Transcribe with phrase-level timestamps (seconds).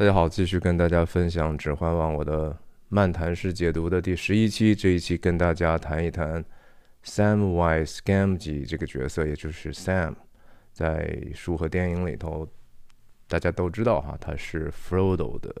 [0.00, 2.56] 大家好，继续跟大家分享《指环王》我的
[2.88, 4.74] 漫谈式解读的第十一期。
[4.74, 6.42] 这一期跟大家谈一谈
[7.04, 10.14] Samwise Gamgee 这个角色，也就是 Sam，
[10.72, 12.48] 在书和电影里头，
[13.28, 15.54] 大家都知道哈，他是 Frodo 的，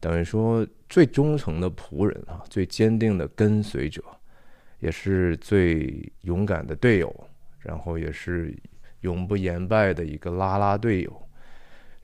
[0.00, 4.02] 等于说最忠诚的仆人啊，最坚定的跟随者，
[4.80, 7.28] 也是最勇敢的队友，
[7.60, 8.52] 然后也是
[9.02, 11.23] 永不言败的一个拉拉队友。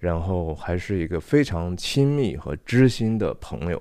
[0.01, 3.80] 然后还是一个非常亲密和知心的朋友。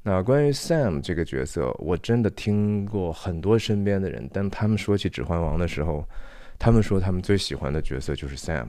[0.00, 6.06] 那关于 Sam 这个角色，我真的听过很多身边的人，但他们说起《指环王》的时候，
[6.58, 8.66] 他们说他们最喜欢的角色就是 Sam。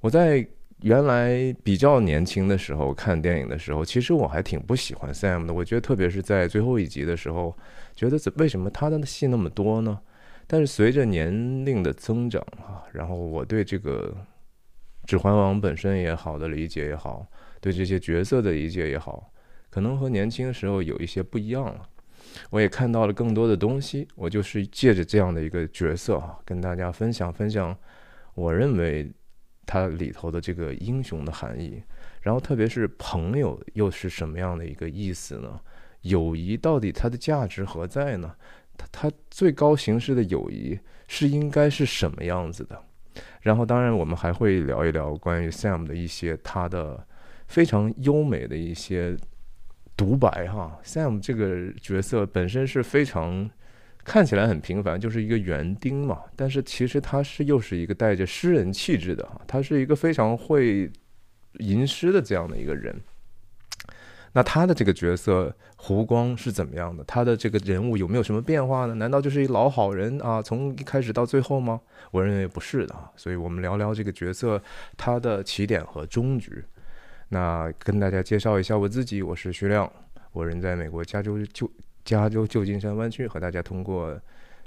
[0.00, 0.44] 我在
[0.80, 5.54] 原来比较年轻的时候看电影的时候，其实我还挺不喜欢 Sam 的。
[5.54, 7.56] 我觉得特别是在最后一集的时候，
[7.94, 10.00] 觉得为什么他的戏那么多呢？
[10.48, 11.30] 但是随着年
[11.64, 14.08] 龄的增长啊，然后我对这个。
[15.06, 17.26] 《指环王》本身也好的理解也好，
[17.60, 19.32] 对这些角色的理解也好，
[19.70, 21.88] 可能和年轻时候有一些不一样了。
[22.50, 24.08] 我也看到了更多的东西。
[24.14, 27.76] 我就是借着这样的一个角色啊，跟大家分享分享，
[28.34, 29.12] 我认为
[29.66, 31.82] 它里头的这个英雄的含义。
[32.22, 35.60] 然后，特别是朋友又是什么样的一个意思呢？
[36.02, 38.34] 友谊到底它的价值何在呢？
[38.78, 40.78] 它它最高形式的友谊
[41.08, 42.82] 是应该是什么样子的？
[43.40, 47.04] 然后，当然，我们还会聊一聊关于 Sam 的一些他的
[47.46, 49.16] 非常优美的一些
[49.96, 50.78] 独白哈。
[50.84, 53.50] Sam 这个角色本身是非常
[54.04, 60.90] 看起来很平凡，就是一个园丁嘛，但是其实他是又是一个带着诗人气质的哈，他是一个非常会
[61.58, 62.94] 吟诗的这样的一个人。
[64.34, 67.04] 那他的这个角色胡光是怎么样的？
[67.04, 68.94] 他的这个人物有没有什么变化呢？
[68.94, 70.40] 难道就是一老好人啊？
[70.40, 71.78] 从一开始到最后吗？
[72.12, 73.10] 我认为不是的啊。
[73.16, 74.62] 所以我们聊聊这个角色
[74.96, 76.62] 他的起点和终局。
[77.30, 79.92] 那跟大家介绍一下我自己，我是徐亮，
[80.30, 81.68] 我人在美国加州旧
[82.04, 84.16] 加州旧金山湾区，和大家通过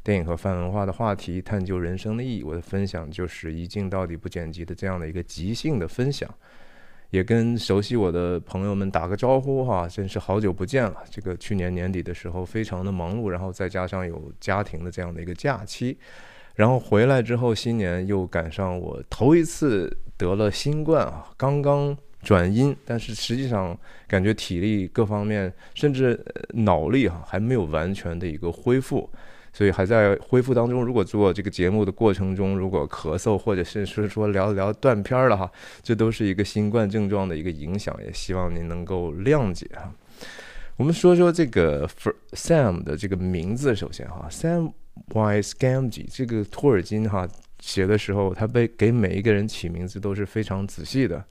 [0.04, 2.44] 电影和泛文化的话题探究人生的意义。
[2.44, 6.30] 我的分享就是一镜到底不剪辑的这样的一个即兴的分享。
[7.12, 11.04] 也跟熟悉我的朋友们打个招呼哈，真是好久不见了。
[11.10, 15.98] 这个去年年底的时候非常的忙碌，然后再加上有家庭的这样的一个假期，
[16.56, 23.78] 然后回来之后新年又赶上我头一次得了新冠啊，刚刚转阴，但是实际上
[24.08, 26.20] 感觉体力各方面甚至
[26.54, 29.10] 脑力哈还没有完全的一个恢复。
[29.58, 30.84] 所以还在恢复当中。
[30.84, 35.50] 如果做这个节目的过程中，如果咳嗽，或者是是说聊聊断片了哈，
[35.82, 39.90] 这都是一个新冠症状的一个影响，也希望您能够谅解哈。
[40.76, 41.88] 我们说说这个
[42.34, 44.74] Sam 的这个名字，首先哈，Sam
[45.14, 47.28] y scamgi 这个托尔金哈
[47.60, 51.24] 写的时候，他被给每一个人起名字都是非常仔细的。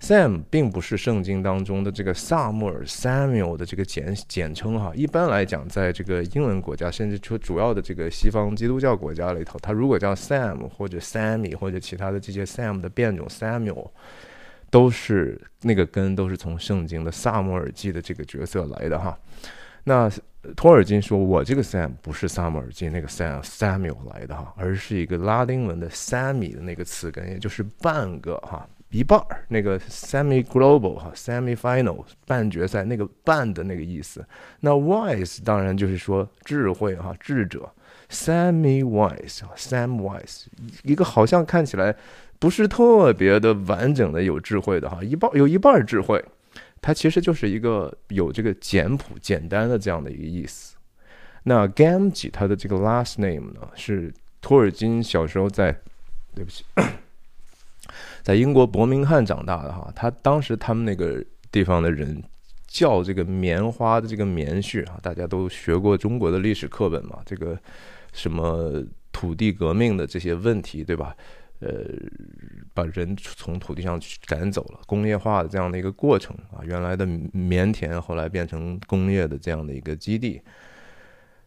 [0.00, 4.92] Sam 并不是圣经当中的这个萨穆尔 Samuel 的这个简简称哈。
[4.96, 13.90] 一般来讲，在这个英文国家，甚至说主要的这个西方基督教国家里头，他如果叫 Sam 或者 Sammy 或者其他的这些 Sam 的变种 Samuel，
[14.70, 19.16] 都是那个根都是从圣经的萨姆尔记的这个角色来的哈。
[19.84, 20.10] 那
[20.56, 28.68] 托尔金说，我这个 Sam 不是萨姆尔金那个 Sam Samuel 来的哈，而是一个拉丁文的 Sammy 的那个词根，也就是半个哈。
[28.90, 34.22] 一半儿那个 semi global 哈 semi final 半决赛那个半的那个意思，
[34.60, 37.66] 那 wise 当然就是说智慧哈智者
[38.10, 40.44] semi wise sam wise
[40.82, 41.96] 一个好像看起来
[42.38, 46.22] 不是特别的完整的有智慧的哈一半有一半智慧，
[46.82, 50.76] 它其实就是一个有这个简朴简单的这样的一个意思。
[51.44, 55.74] 那 Gamgee 他的这个 last name 呢是托尔金小时候在
[56.34, 56.64] 对不起。
[58.22, 62.22] 在英国伯明翰长大的哈，他当时他们那个地方的人
[62.66, 67.58] 叫这个棉花的这个棉絮啊，大家都学过中国的历史课本嘛，这个
[68.12, 71.14] 什么土地革命的这些问题，对吧？
[71.62, 71.84] 呃，
[72.74, 80.42] 把人从土地上赶走了，工业化的这样的一个过程啊，原来的棉田后来变成工业的这样的一个基地。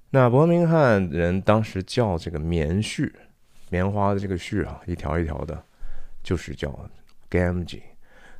[0.10, 3.12] 那伯明翰人当时叫这个棉絮，
[3.70, 5.64] 棉花的这个絮啊，一条一条的。
[6.24, 6.90] 就是叫
[7.30, 7.84] Gamgee，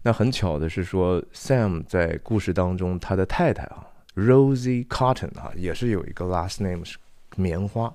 [0.02, 3.86] 那很巧的是说，Sam 在故事当中，他的太太啊
[4.16, 6.98] ，Rosie Cotton 啊，也是有一个 last name 是
[7.36, 7.94] 棉花。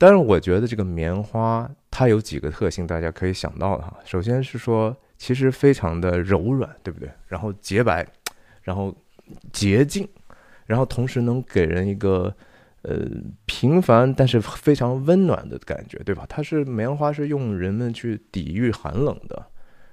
[0.00, 3.98] 但是我觉得这个棉花它有几个特性，大家可以想到的哈。
[4.06, 7.10] 首先是说，其实非常的柔软，对不对？
[7.28, 8.06] 然后洁白，
[8.62, 8.96] 然后
[9.52, 10.08] 洁净，
[10.64, 12.34] 然后同时能给人一个。
[12.82, 13.06] 呃，
[13.44, 16.24] 平凡但是非常温暖的感觉，对吧？
[16.26, 19.46] 它是棉花，是用人们去抵御寒冷的，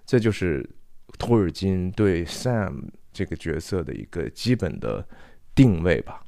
[0.06, 0.66] 这就是
[1.20, 5.06] 托尔金对 Sam 这个角色的一个基本的
[5.54, 6.24] 定位吧。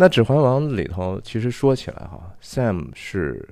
[0.00, 3.48] 那《指环王》里头，其实说起来哈，Sam 是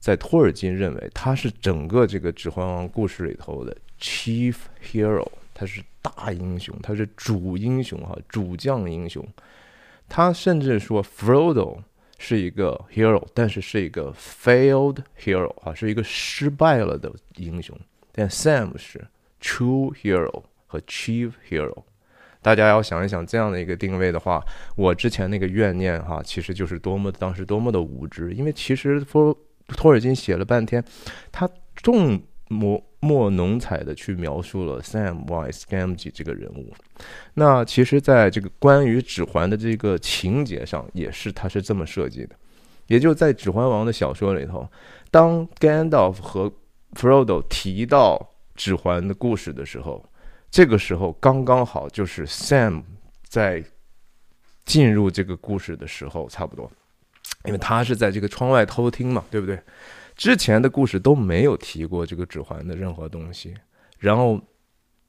[0.00, 9.22] 在托尔金认为他是整个这个《指环王》故事里头的 Chief Hero，他是大英雄，他是主英雄哈，主将英雄。
[10.08, 11.78] 他甚至说 Frodo。
[12.16, 17.76] 是一个 hero，但是是一个 failed hero 啊，是一个失败了的英雄。
[18.12, 19.04] 但 Sam 是
[19.42, 21.82] true hero 和 chief hero。
[22.44, 24.44] 大家要想一想这样的一个定位的话，
[24.76, 28.34] 我之前那个怨念哈，其实就是多么当时多么的无知。
[28.34, 29.34] 因为其实托
[29.68, 30.84] 托尔金写了半天，
[31.32, 36.74] 他重墨墨浓彩的去描述了 Sam Wise Gamgee 这个人物。
[37.32, 42.36] 那其实，在这个关于指环的这个情节上，也是他是这么设计的。
[42.88, 44.68] 也就在《指环王》的小说里头，
[45.10, 46.52] 当 Gandalf 和
[46.92, 50.04] Frodo 提到指环的故事的时候，
[50.54, 52.84] 这个时候刚刚好就是 Sam
[53.24, 53.64] 在
[54.64, 56.70] 进入这个故事的时候，差不多，
[57.44, 59.60] 因为他是在这个窗外偷听嘛，对不对？
[60.14, 63.52] 之前的故事都没有提过这个指环的任何东西，
[63.98, 64.40] 然后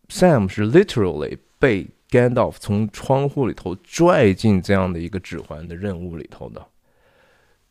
[0.09, 6.65] Sam 是 literally 被 Gandalf 从窗户里头拽进这样的一个指环的任务里头的，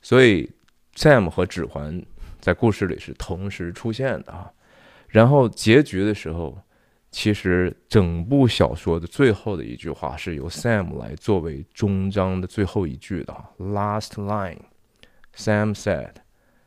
[0.00, 0.49] 所以
[0.94, 2.00] Sam 和指环
[2.41, 4.53] 在故事里是同时出现的啊。
[5.09, 6.56] 然后结局的时候，
[7.14, 14.58] 其实整部小说的最后的一句话是由 Sam 来作为终章的最后一句的哈 Last line,
[15.37, 16.14] Sam said.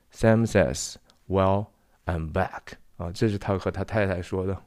[0.09, 0.95] Sam says,
[1.27, 1.65] "Well,
[2.05, 4.57] I'm back." 啊，这是他和他太太说的。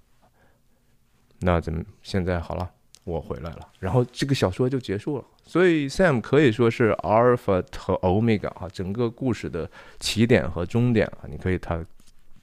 [1.38, 2.70] 那怎么现在好了，
[3.04, 3.66] 我回来了。
[3.78, 5.24] 然后这个小说就结束了。
[5.44, 9.68] 所以 Sam 可以说是 Alpha 和 Omega 啊，整个故事的
[9.98, 11.82] 起点和终点啊，你可以他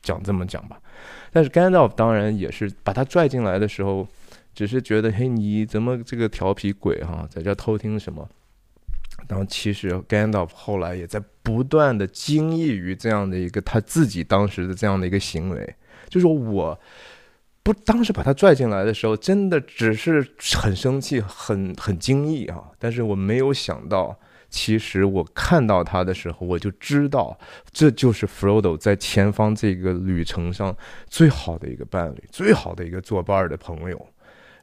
[0.01, 0.79] 讲这么讲吧。
[1.31, 4.07] 但是 Gandalf 当然也是把他拽进来的时候，
[4.53, 8.27] 只是觉得嘿，你怎么这个调皮鬼哈，在这偷听什么？
[9.27, 15.75] 然后其实 Gandalf 后来也在不断的惊异于这样的一个他自己当时的这样的一个行为，
[16.07, 16.79] 就是我
[17.63, 22.71] 不当时把他拽进来的时候，真的只是很生气、很很惊异啊！
[22.79, 24.17] 但是我没有想到，
[24.49, 27.37] 其实我看到他的时候，我就知道
[27.71, 30.75] 这就是 Frodo 在前方这个旅程上
[31.09, 34.07] 最好的一个伴侣、最好的一个作伴的朋友。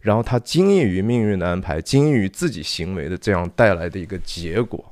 [0.01, 4.85] 然后他惊异于命运的安排，惊异于自己行为的这样带来的一个结果，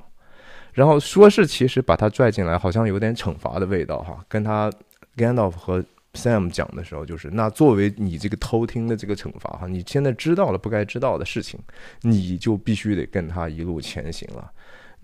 [0.72, 4.24] 然后说是其实把他拽进来，好像有点惩罚的味道哈。
[4.26, 4.72] 跟他
[5.14, 5.84] Gandalf 和
[6.14, 11.60] Sam 讲的时候，就是那作为你这个偷听的这个惩罚哈，你现在知道了不该知道的事情，
[12.00, 14.50] 你就必须得跟他一路前行了。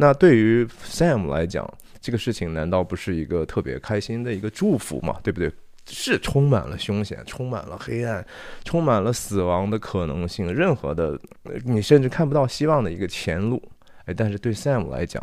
[0.00, 1.68] 那对于 Sam 来讲，
[2.00, 5.18] 这个事情难道不是一个特别开心的一个祝福吗？
[5.22, 5.52] 对不对？
[5.90, 8.24] 是充满了凶险，充满了黑暗，
[8.62, 11.18] 充满了死亡的可能性，任何的
[11.64, 13.60] 你甚至看不到希望的一个前路。
[14.04, 15.22] 哎，但是对 Sam 来讲，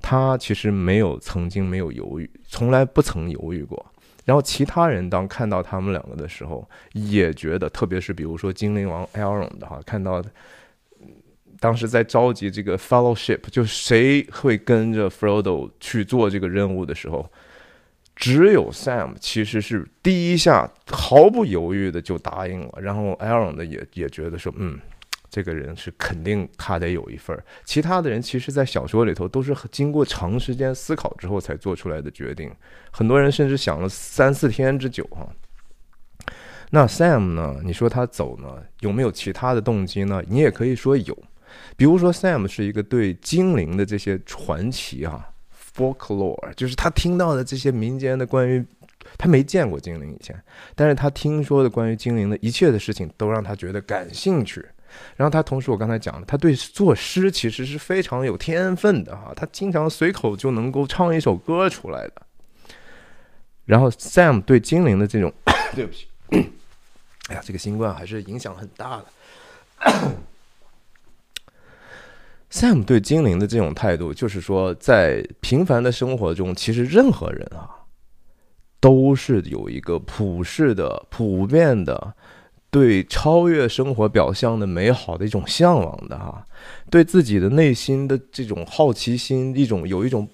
[0.00, 3.86] 他其实没有曾经没有犹豫，从来不曾犹豫过。
[4.24, 10.24] 然后其他人当看到他们两个的时候，也觉得，特别是比如说精灵王 Elron 的哈，看到
[11.62, 17.30] 当时在召集这个 Fellowship，就谁会跟着 Frodo 去做这个任务的时候。
[18.16, 24.76] 只有 Sam 其实是第一下毫不犹豫的就答应了，然后 Aaron 的也也觉得说，嗯，
[25.30, 27.40] 这个人是肯定他得有一份。
[27.64, 32.50] 其他的人其实，在小说里头都是经过长时间思考之后才做出来的决定，
[32.90, 35.28] 很多人甚至想了三四天之久哈。
[36.70, 37.60] 那 Sam 呢？
[37.62, 40.22] 你说他走呢，有没有其他的动机呢？
[40.28, 41.16] 你也可以说有，
[41.76, 45.28] 比如说 Sam 是一个对精灵的这些传奇啊。
[45.74, 48.62] folklore 就是他听到的这些民间的关于
[49.16, 50.38] 他没见过精灵以前，
[50.74, 54.62] 但是他听说的关于精灵的一切的事情都让他觉得感兴趣。
[55.16, 62.22] 然后他同时我刚才讲了，他对作诗其实是非常有天分的哈，他经常随口就能够唱一首歌出来的。
[63.64, 65.32] 然后 Sam 对精灵的这种，
[65.74, 66.06] 对不起，
[67.30, 69.06] 哎呀，这个新冠还是影响很大的。
[72.52, 77.64] Sam 对精灵的这种态度，就是说，在平凡的生活中，其实任何人啊，
[78.78, 82.14] 都是有一个普世的、普遍的，
[82.70, 86.46] 对超越生活表象的美好的一种向往的哈，
[86.90, 90.28] 对自己的内心的这种好奇心，一种有一种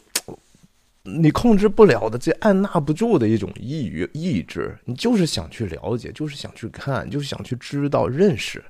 [1.05, 8.61] 你控制不了的、这按捺不住的一种意欲意志，你就是想去了解，就是想去看，就是想去知道、认识。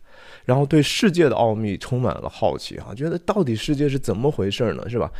[0.49, 4.89] 然后对世界的奥秘充满了好奇哈，觉得到底世界是怎么回事呢？
[4.89, 5.11] 是吧？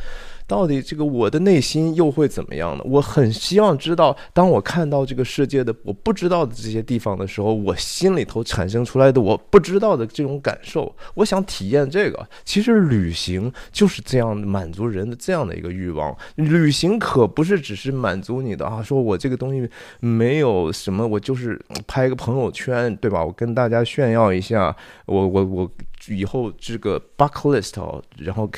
[0.49, 2.83] 到底这个我的内心又会怎么样呢？
[2.83, 12.27] 我很希望知道，当我看到这个世界的我不知道的这些地方的时候，我心里头产生出来的我不知道的这种感受，我想体验这个。
[12.43, 16.17] 其实旅行就是这样满足人的这样的一个欲望。
[16.33, 23.23] 旅行可不是只是满足你的啊，说我这个东西没有什么，我就是拍个朋友圈，对吧？
[23.23, 24.75] 我跟大家炫耀一下，
[25.05, 25.71] 我我我
[26.07, 28.49] 以后这个 bucket list，然后。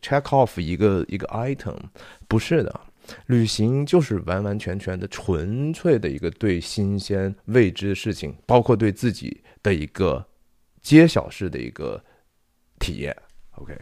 [0.00, 1.76] Check off 一个一个 item，
[2.28, 2.80] 不是的，
[3.26, 10.24] 旅行就是完完全全的纯粹的一个对新鲜未知的事情，包括对自己的一个
[10.82, 12.02] 揭晓式的一个
[12.78, 13.16] 体验。
[13.52, 13.74] OK，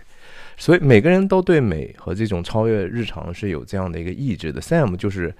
[0.57, 4.61] 所以每个人都对美和这种超越日常是有这样的一个意志的。
[4.61, 5.35] Sam 就是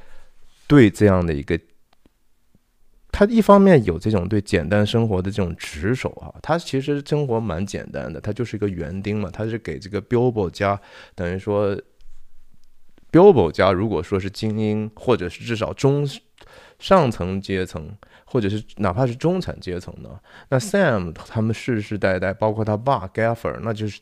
[0.67, 1.59] 对这样的一个。
[3.17, 10.81] 他一方面有这种对简单生活的这种执守啊，他其实生活蛮简单的，他就是一个园丁嘛，他是给这个 Billboard 家，
[11.15, 11.81] 等于说
[13.13, 16.05] ，Billboard 家如果说是精英，或者是至少中
[16.81, 20.19] 上层阶层，或者是哪怕是中产阶层呢，
[20.49, 24.01] 那 Sam 他们世世代代，包括他爸 Gaffer，那就是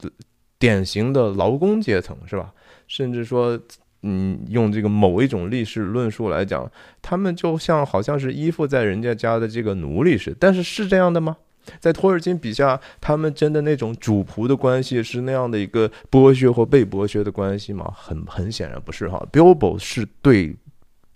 [0.58, 2.54] 典型的劳工阶层，是吧？
[2.86, 3.60] 甚至说。
[4.02, 10.36] 嗯，用这个某一种历史论述来讲，他们就像好像是依附在人家家的这个奴隶似的。
[10.40, 11.36] 但是是这样的吗？
[11.78, 17.92] 在托尔金笔下，他们真的那种主仆的关系是那样的一个剥削或被剥削的关系吗？
[17.96, 19.24] 很很显然不是哈。
[19.32, 20.56] Bilbo 是对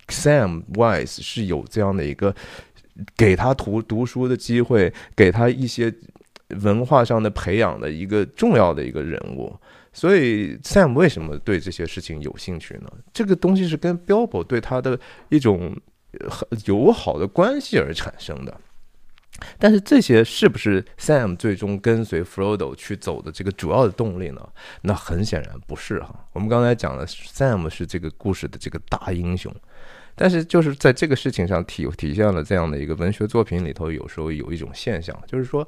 [0.07, 2.33] Sam Wise 是有这样的一个
[3.17, 5.93] 给他读读书的机会，给他一些
[6.61, 9.53] 文化上的培养的一个重要的一个人物。
[9.97, 12.87] 所以 Sam 为什么对这些事情有兴趣呢？
[13.11, 14.99] 这个东西是跟 Bilbo 对他的
[15.29, 15.75] 一种
[16.29, 18.55] 很友好的关系而产生的。
[19.57, 24.49] 但是这些是不是 Sam 最终跟随 Frodo 去走的这个主要的动力呢？
[24.83, 26.27] 那很显然不是哈。
[26.33, 29.51] 我们刚才讲了 Sam 是这个故事的这个大英雄，
[30.13, 35.67] 但是就是在这个事情上体体现了这样的一个文学作品里头，有时候有一种现象，就是说。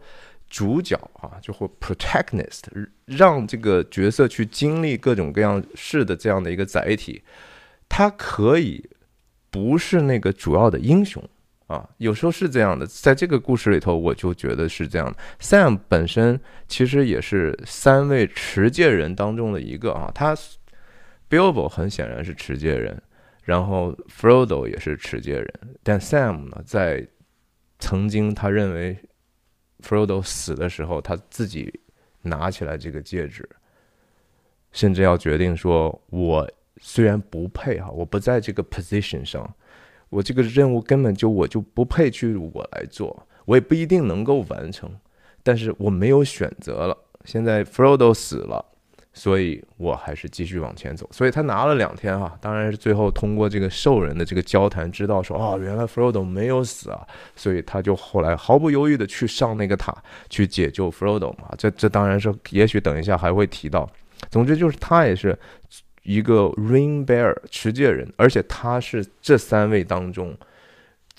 [0.50, 2.64] 主角啊，就会 protagonist，
[3.06, 7.22] 让这个角色去经历各种各样事的这样的一个载体，
[7.88, 8.84] 他可以
[9.52, 11.24] 不是那个主要的英雄
[11.68, 12.88] 啊，有时候是这样的。
[12.88, 15.18] 在这个故事里头，我就觉得是这样的。
[15.40, 20.36] Sam 本身其实也是三位持戒人当中的一个啊，他
[21.30, 23.00] Bilbo 很显然是持戒人，
[23.44, 25.54] 然后 Frodo 也是持戒人，
[25.84, 27.08] 但 Sam 呢，在
[27.78, 28.98] 曾经他认为。
[29.84, 31.80] Frodo 死的时候，他自己
[32.22, 33.48] 拿起来这个戒指，
[34.72, 36.50] 甚至要决定说：“我
[36.82, 39.56] 虽然不配哈，我不在这个 position 上，
[40.10, 44.92] 我这个任务根本就我就不配去我来做，我也不一定能够完成，
[45.44, 46.98] 但是我没有选择了。
[47.26, 48.66] 现在 Frodo 死了。”
[49.20, 51.06] 所以我还是继续往前走。
[51.12, 59.94] 所以他拿了两天哈，当然是最后通过这个兽人的这个交谈，知道说哦，原来 Frodo 没有死啊，所以他就后来毫不犹豫的去上那个塔
[60.30, 61.50] 去解救 Frodo 嘛。
[61.58, 63.90] 这这当然是，也许等一下还会提到。
[64.32, 65.38] 总之就是他也是
[66.04, 70.34] 一个 Ring Bear 持戒人，而且他是这三位当中。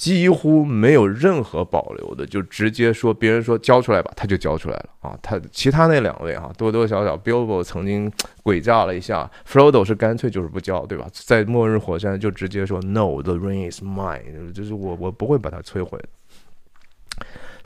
[0.01, 5.19] 几乎没有任何保留的，就直接说别人说交出来吧，他就交出来了啊。
[5.21, 8.11] 他其他那两位啊，多多少少，Bilbo 曾经
[8.43, 11.07] 诡诈了一下，Frodo 是干脆就是不交，对吧？
[11.13, 16.03] 在末日火山就直接说 No，the ring is mine，就是我我不会把它摧毁。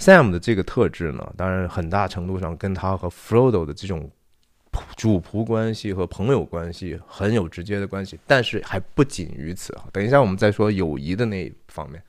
[0.01, 4.11] Sam 的这个特质呢，当然很大程度上跟他和 Frodo 的这种。
[4.97, 9.85] 主仆关系和朋友关系很有直接的关系，但是还不仅于此啊。
[9.93, 12.03] 等一下我们再说友谊的那一方面。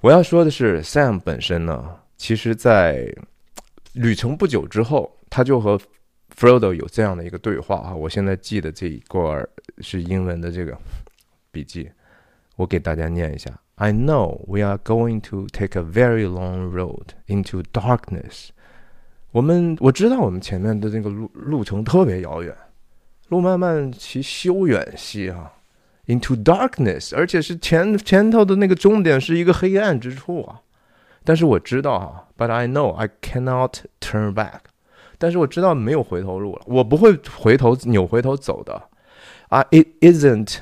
[0.00, 3.14] 我要说的是，Sam 本身呢，其实在
[3.92, 5.80] 旅程不久之后，他就和
[6.36, 7.94] Frodo 有这样的一个对话啊。
[7.94, 9.48] 我现在记得这一段
[9.78, 10.76] 是英文的这个
[11.52, 11.90] 笔记，
[12.56, 18.48] 我给大家念一下：I know we are going to take a very long road into darkness.
[19.32, 22.54] 我们我知道我们前面的那个路路程特别遥远，
[23.28, 25.50] 路漫漫其修远兮啊
[26.06, 30.60] ，into darkness，而且是前前头的那个终点是一个黑暗之处啊。
[31.24, 34.60] 但是我知道哈，but I know I cannot turn back。
[35.16, 38.82] 但是我知道没有回头路了，我不会回头扭回头走的。
[39.48, 40.58] 啊，it isn't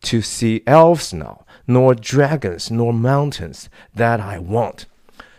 [0.00, 4.84] to see elves now, nor dragons, nor mountains that I want。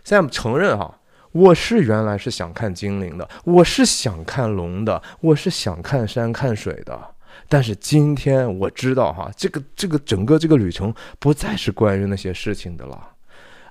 [0.05, 0.99] Sam 承认哈。
[1.31, 7.00] 我是原来是想看精灵的，我是想看龙的，我是想看山看水的。
[7.48, 13.09] 但是今天我知道哈，这个这个整个这个旅程不再是关于那些事情的了。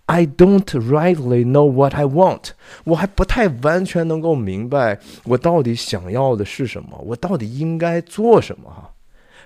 [0.06, 2.50] I don't rightly know what I want，
[2.84, 8.94] 我还不太完全能够明白我到底想要的是什么，我到底应该做什么哈。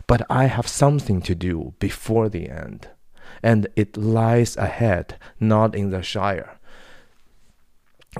[0.06, 2.80] But I have something to do before the end,
[3.40, 5.06] and it lies ahead,
[5.38, 6.46] not in the shire。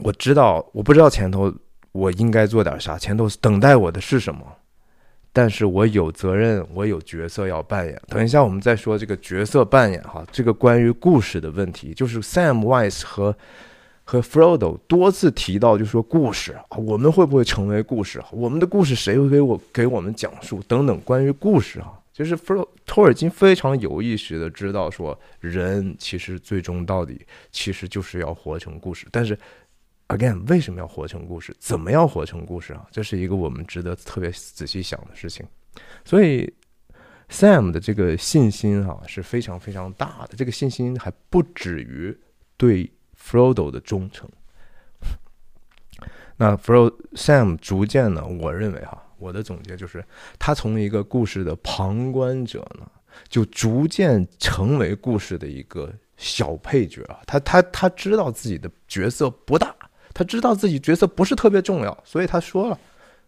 [0.00, 1.52] 我知道，我不知道前头
[1.92, 4.40] 我应该做点啥，前头等待我的是什么。
[5.34, 7.98] 但是我有责任，我有角色要扮演。
[8.08, 13.34] 等一下，我们再说这个角色扮演哈，这个关于故事的问题，就是 Sam Wise 和
[14.04, 18.22] 和 Frodo 多次提到，就说故事啊，我们会不会成为故事？
[18.30, 20.62] 我们的故事谁会给我给我们讲述？
[20.68, 29.38] 等等，关于故事啊，就是 Fro 托尔金非常有意识的知道说，人其实最终到底其实就是要活成故事，但是。
[30.12, 31.56] Again，为什么要活成故事？
[31.58, 32.86] 怎么样活成故事啊？
[32.90, 35.46] 这是一个我们值得特别仔细想的事情。
[36.04, 36.52] 所以
[37.30, 40.36] ，Sam 的这个信心啊是非常非常大的。
[40.36, 42.14] 这个信心还不止于
[42.58, 44.28] 对 Frodo 的忠诚。
[46.36, 50.04] 那 Frodo Sam 逐渐呢，我认为哈，我的总结就是，
[50.38, 52.86] 他从一个故事的旁观者呢，
[53.30, 57.20] 就逐渐成为故事的一个小配角啊。
[57.26, 59.74] 他他他知道自己的角色不大。
[60.14, 62.78] 他知道自己角色不是特别重要，所以他说了：“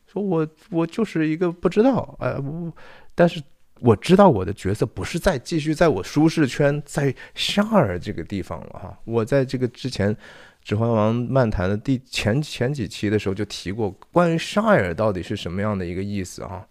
[0.07, 2.73] 说我我就是一个不知道，哎，我，
[3.15, 3.43] 但是
[3.81, 8.99] 我知道我的角色不是在继续在我舒适圈，在沙尔这个地方了哈。
[9.05, 10.15] 我在这个之前
[10.63, 16.67] 《指环王》漫谈的第前前几期的时候就提过，关于沙尔到底是什么样的一个意思啊？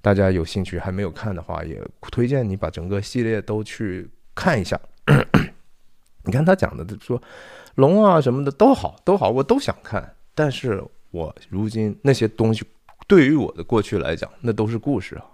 [0.00, 1.82] 大家有兴趣还没有看的话，也
[2.12, 4.80] 推荐你把整个系列都去看一下。
[6.26, 7.18] 你看他讲的他说。”
[7.76, 10.14] 龙啊什么的都好都好，我都想看。
[10.34, 12.64] 但是我如今那些东西，
[13.06, 15.24] 对于我的过去来讲，那都是故事啊。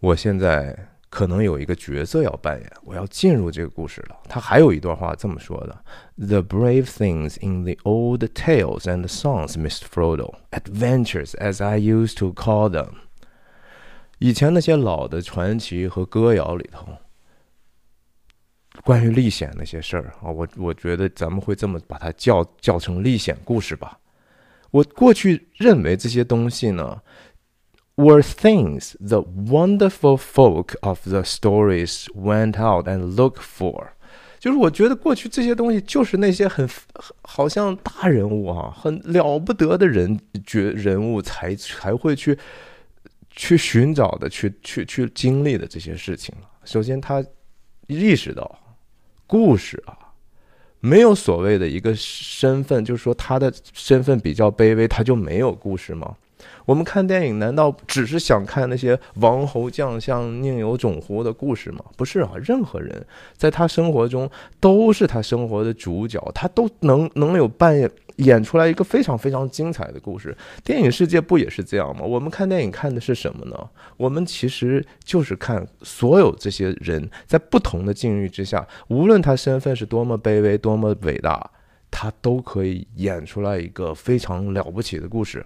[0.00, 0.74] 我现在
[1.10, 4.16] 可能有一个角色要扮演，我要进入这个故事了。
[4.30, 5.78] 他还有一段话这么说的
[6.16, 9.82] ：“The brave things in the old tales and songs, Mr.
[9.82, 12.92] Frodo, adventures as I used to call them。”
[14.20, 16.88] 以前那些老的传奇和歌谣里头。
[18.84, 23.98] 关于历险那些事儿啊，我我觉得咱们会这么把它叫叫成历险故事吧。
[24.70, 27.00] 我过去认为这些东西呢
[27.96, 33.88] ，were things the wonderful folk of the stories went out and looked for。
[34.38, 36.68] 就是我觉得过去这些东西就是那些很
[37.22, 42.38] 好像大人物啊，很了不得的人角人物才才会去
[43.30, 47.24] 去寻找的，去去去经历的这些事情首先，他
[47.86, 48.60] 意识到。
[49.34, 49.98] 故事啊，
[50.78, 56.14] 没有所谓的一个身份，就是说他的身份比较卑微，他就没有故事吗？
[56.64, 61.84] 我们看电影难道只是想看那些王侯将相宁有种乎的故事吗？
[61.96, 64.30] 不是啊，任何人在他生活中
[64.60, 67.90] 都是他生活的主角，他都能能有扮演。
[68.18, 72.04] 演出来一个非常非常精彩的故事，电影世界不也是这样吗？
[72.04, 73.68] 我们看电影看的是什么呢？
[73.96, 81.50] 我们其实就是看所有这些人在不同的境遇之下，无论他身份是多么卑微、多么伟大，
[81.90, 85.44] 他都可以演出来一个非常了不起的故事。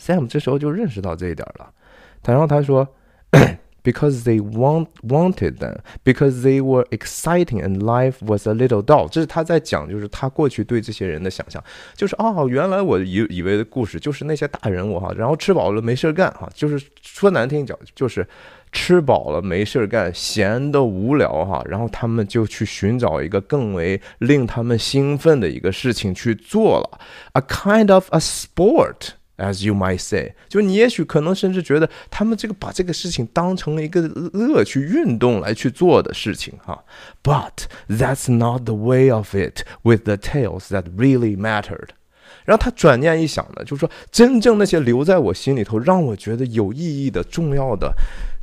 [0.00, 1.70] Sam 这时候就认识到这一点了，
[2.22, 2.88] 他然后他说。
[3.82, 9.08] because they want wanted them because they were exciting and life was a little dull。
[9.08, 11.62] 这是他在讲，就是他过去对这些人的想象，
[11.94, 18.26] 就是哦，原来我以以为的故事就是那些大人物哈，然后吃饱了没事干哈，就是说难听讲就是
[18.70, 27.00] 吃饱了没事干，闲的无聊哈，然后他们就去寻找一个更为令他们兴奋的一个事情去做了
[27.32, 29.12] ，a kind of a sport。
[29.40, 36.84] As you might say，就你也许可能甚至觉得他们这个把这个事情当成了一个乐趣、运动来去做的事情哈。
[37.22, 41.88] But that's not the way of it with the tales that really mattered。
[42.44, 47.94] 然后他转念一想呢，就是说真正那些留在我心里头让我觉得有意义的、重要的、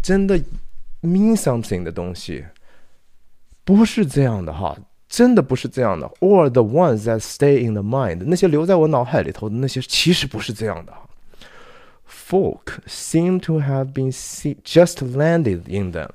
[0.01, 0.35] 真的
[1.03, 2.43] mean something 的东西，
[3.63, 4.75] 不是这样的哈。
[5.08, 10.92] 真的不是这样的，or the ones that stay in the mind，那些留在我脑海里头的那些，其实不是这样的。
[12.08, 14.10] Folk seem to have been
[14.64, 16.10] just landed in them.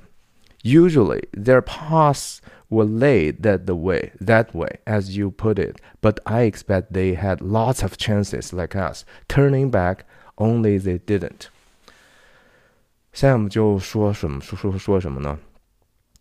[0.64, 5.78] Usually, their paths were laid that the way, that way, as you put it.
[6.02, 10.06] But I expect they had lots of chances like us, turning back,
[10.38, 11.50] only they didn't.
[13.14, 15.38] Sam 就说什么说说说什么呢？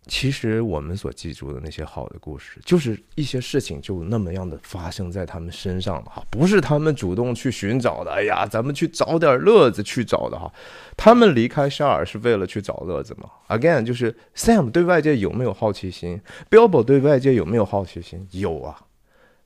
[0.08, 8.12] 其实我们所记住的那些好的故事，就是一些事情就那么样的发生在他们身上了哈，不是他们主动去寻找的。
[8.12, 10.52] 哎呀，咱们去找点乐子去找的哈。
[10.98, 18.28] 他们离开沙尔是为了去找乐子吗？Again，就是 Sam 对外界有没有好奇心？Bilbo 对外界有没有好奇心？
[18.32, 18.82] 有啊。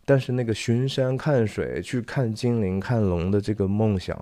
[0.05, 4.15] 但是那个巡山看水、去看精灵、看龙的这个梦想。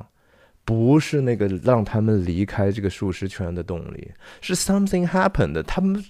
[0.66, 5.62] 不是那个让他们离开这个舒适圈的动力，是 something happened。
[5.64, 6.02] 他们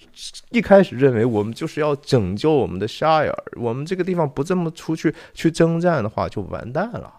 [0.52, 7.12] 一开始认为我们就是要拯救我们的 shire，我们这个地方不这么出去去征战的话就完蛋了，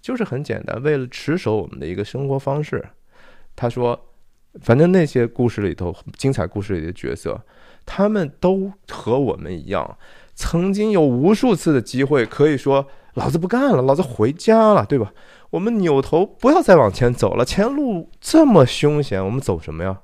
[0.00, 2.84] 就是很简单，为了持守我们的一个生活方式。
[3.54, 3.98] 他说，
[4.60, 7.40] 反正那些故事里头精彩故事里的角色，
[7.86, 9.96] 他们都和我们一样，
[10.34, 15.12] 曾经有无数次的机会可以说老子不干了，老子回家了，对吧？
[15.50, 20.00] 我们扭头不要再往前走了，前路这么凶险，我们走什么呀？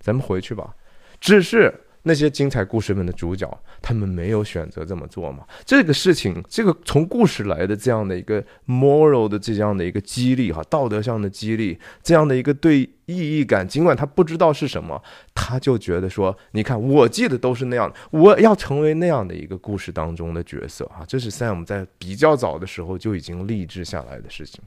[0.00, 0.74] 咱们回去吧。
[1.20, 3.50] 只是那些精彩故事们的主角，
[3.82, 5.44] 他们没有选择这么做嘛？
[5.64, 15.02] 这个事情，这个从故事来的这样的一个 moral 的这样的一个激励哈，道德上的激励，这样的一个对意义感，尽管他不知道是什么，
[15.34, 21.04] 他就觉得说，你看，我记得都是那样，我要成为那样的一个故事当中的角色啊！
[21.08, 24.62] 这是 Sam 在比较早的时候就已经立志下来的事情。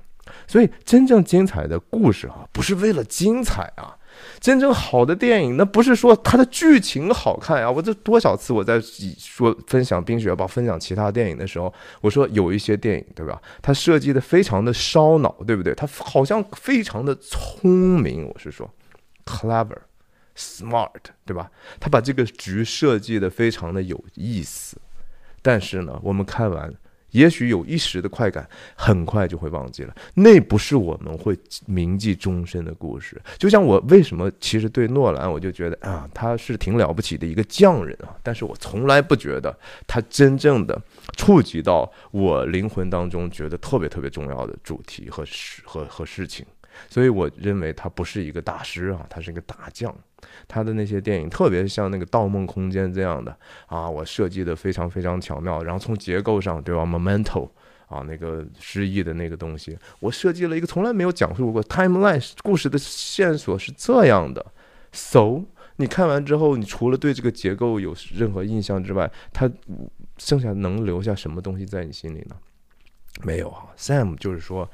[0.45, 3.95] 所以，真正精彩的故事啊，不是为了精彩啊。
[4.39, 7.69] 真正好的电影，那不是说它的剧情好看呀。
[7.69, 13.41] 我这多少次我在说分享《冰雪暴》、分享其他电影的时候，我说有一些电影，对吧？
[13.61, 15.73] 它设计的非常的烧脑，对不对？
[15.73, 18.69] 它好像非常的聪明，我是说
[19.25, 19.77] ，clever、
[20.37, 20.89] smart，
[21.25, 21.49] 对吧？
[21.79, 24.77] 他把这个局设计的非常的有意思，
[25.41, 26.73] 但是呢，我们看完。
[27.11, 29.95] 也许有一时的快感，很快就会忘记了。
[30.13, 33.19] 那不是我们会铭记终身的故事。
[33.37, 38.15] 就像我为什么其实对诺兰，我就觉得啊，他是挺了不起的一个匠人啊。
[38.21, 40.79] 但是我从来不觉得他真正的
[41.17, 46.45] 触及到我灵魂当中觉得特别特别重要的主题和事和和事情。
[46.87, 49.93] 所以我认为他不是一个大师啊，他是一个大将。
[50.49, 53.35] 他的那些电影，特别像那个《盗梦空间》这样的
[53.67, 55.63] 啊，我设计的非常非常巧妙。
[55.63, 57.49] 然后从结构上，对吧？Memento
[57.87, 64.45] 啊，那个失忆的那个东西，我设计了一个从来没有讲述过 timeline 故事的线索是这样的。
[64.91, 65.43] So
[65.77, 69.49] 你看完之后，你除了对这个结构有任何印象之外，它
[70.17, 72.35] 剩下能留下什么东西在你心里呢？
[73.23, 73.67] 没有啊。
[73.77, 74.69] Sam 就是说。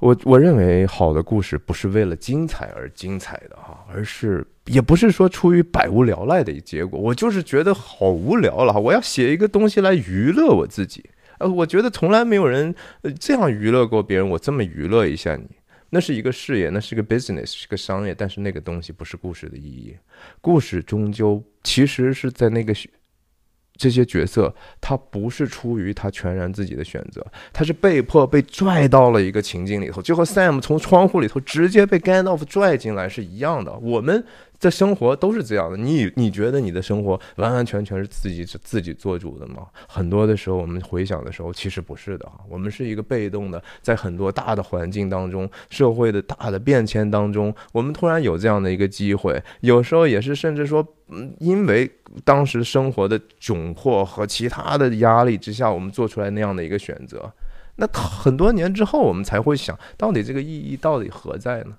[0.00, 6.98] 我我认为好的故事不是为了精彩而精彩的哈，而是也不是说出于百无聊赖的结果。
[6.98, 11.04] 我就是觉得好无聊了，我要写一个东西来娱乐我自己。
[11.38, 12.74] 呃，我觉得从来没有人
[13.18, 15.48] 这样娱乐过别人，我这么娱乐一下你，
[15.90, 19.96] 那是一个事业，那是个 business，是个商业，但是那个东西不是故事的意义。
[20.40, 22.74] 故事终究其实是在那个。
[23.76, 33.72] 这些角色，他不是出于他全然自己的选择，他是被迫被拽到了一个情境里头，就和 Sam 从窗户里头直接被 Gandalf 拽进来是一样的。
[33.78, 34.24] 我们。
[34.58, 39.66] 这生活都是这样的，你你觉得你的生活完完全全是自己自己做主的吗？
[39.86, 42.40] 很多的时候，我们回想的时候，其实不是的啊。
[42.48, 51.90] 我们是一个被动的，在很多大的环境当中，社会的大的变迁当中，我们突然有这样的一个机会，有时候也是甚至说，嗯，因为
[52.24, 57.30] 当时生活的窘迫和其他的压力之下，我们做出来那样的一个选择。
[57.76, 61.76] 那很多年之后，我们才会想到底这个意义到底何在呢？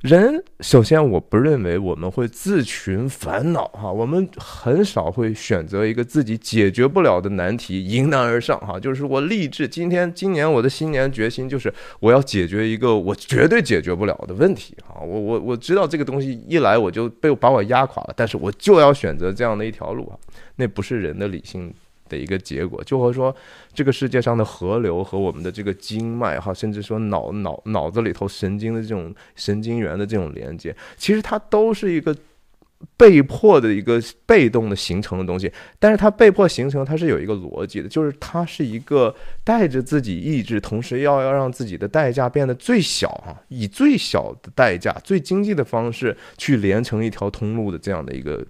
[0.00, 8.80] 人首先，我不认为我们会自寻烦恼哈，我们很少会选择一个自己解决不了的难题迎难而上哈。
[8.80, 15.02] 就是我立志，今天今年我的新年决心就是我要解决一个我绝对解决不了的问题哈。
[15.02, 20.16] 我我我知道这个东西一来我就被把我压垮了，但是我就要选择这样的一条路啊，
[20.56, 21.70] 那不是人的理性。
[22.10, 23.34] 的一个结果，就和说
[23.72, 32.14] 这个世界上的河流和我们的这个经脉哈，甚至说脑脑脑子里头神经的这种神经元的这种连接，其实它都是一个
[32.96, 35.50] 被迫的一个被动的形成的东西。
[35.78, 48.44] 但是它被迫形成，它是有一个逻辑的，就是它是一个带着自己意志，同时要要让自己的代价变得最小哈，以最小的代价、最经济的方式去连成一条通路的这样的一个。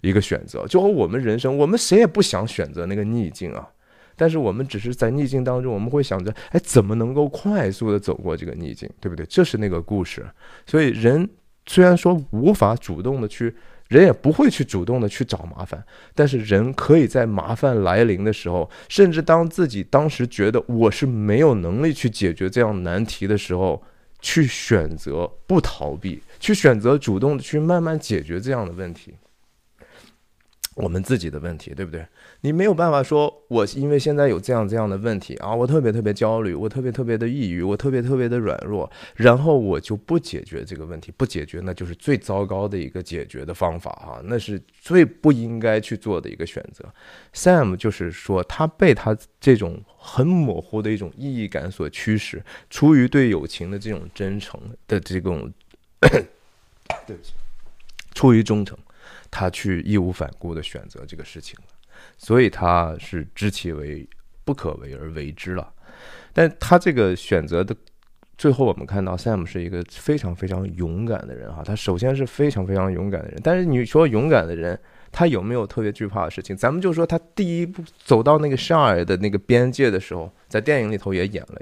[0.00, 3.68] 一个选择，就和我们人生，我们谁也不想选择那个逆境啊，
[4.16, 9.26] 但是我们只是在逆境当中，我们会想着，哎，怎么能够快速的走过这个逆境，对不对？
[9.26, 10.26] 这是那个故事。
[10.66, 11.28] 所以人
[11.66, 13.54] 虽然说无法主动的去，
[13.88, 15.84] 人也不会去主动的去找麻烦，
[16.14, 23.82] 但是人可以在麻烦来临的时候，甚至当自己当时觉得我是没有能力去解决这样难题的时候，
[24.20, 29.14] 去选择不逃避，去选择主动的去慢慢解决这样的问题。
[30.82, 32.06] 我们自己的问题，对不对？
[32.40, 46.84] 你没有办法说，我因为现在有这样这样的问题啊，我特别特别焦虑，我特别特别的抑郁，我特别特别的软弱，然后我就不解决这个问题，不解决那就是最糟糕的一个解决的方法哈，那是最不应该去做的一个选择。
[47.34, 55.52] Sam 就是说，他被他这种很模糊的一种意义感所驱使，出于对友情的这种真诚的这种，
[56.00, 57.32] 对不起，
[58.14, 58.76] 出于忠诚。
[59.30, 61.66] 他去义无反顾的选择这个事情了，
[62.18, 64.08] 所以他是知其为
[64.44, 65.72] 不可为而为之了。
[66.32, 67.74] 但他这个选择的
[68.38, 71.62] 最后，我们看到 Sam 是一个非常非常勇敢的人哈。
[71.64, 74.78] 他首先是非常非常勇敢的人，但是你说勇敢的人，
[75.12, 76.56] 他有没有特别惧怕的事情？
[76.56, 81.60] 咱们就说他第一步走到那个沙尔的那个边界的时候，在电影里头也演了。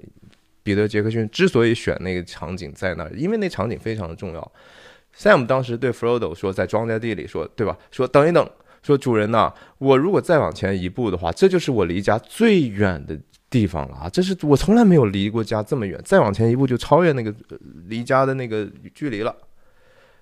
[0.62, 4.52] 彼得·杰克逊之所以选那个场景在那儿，因为那场景非常的重要。
[5.18, 7.76] Sam 当时对 Frodo 说：“在庄稼地里说，对吧？
[7.90, 8.48] 说等一等，
[8.84, 13.18] 说主人呐，我如果再往前一步的话，这就是我离家最远的
[13.50, 14.08] 地方了啊！
[14.08, 17.34] 这是我从来没有离过家这么远，再往前一步就超越那个
[17.86, 19.34] 离家的那个距离了。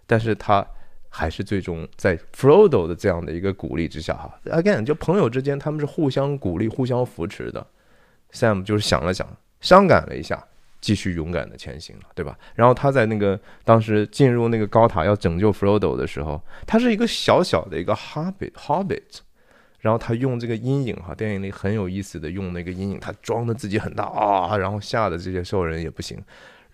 [0.07, 0.67] 但是他
[1.11, 7.67] 还是最终在 Frodo 的这样的一个鼓励之下，哈，again，就朋友之间他们是互相鼓励、互相扶持的。
[8.33, 9.29] Sam 就是想了想，
[9.61, 10.43] 伤感了一下。”
[10.81, 12.39] 继续勇敢的前行了，对吧？
[12.55, 19.19] 然后他在那个当时进入那个高塔要拯救 Frodo 的时候，他是一个小小的一个 Hobbit Hobbit，
[19.81, 26.19] 然后他用这个阴影哈，电影里很有意思的用那个阴影，他装的自己很大啊，然后吓得这些兽人也不行。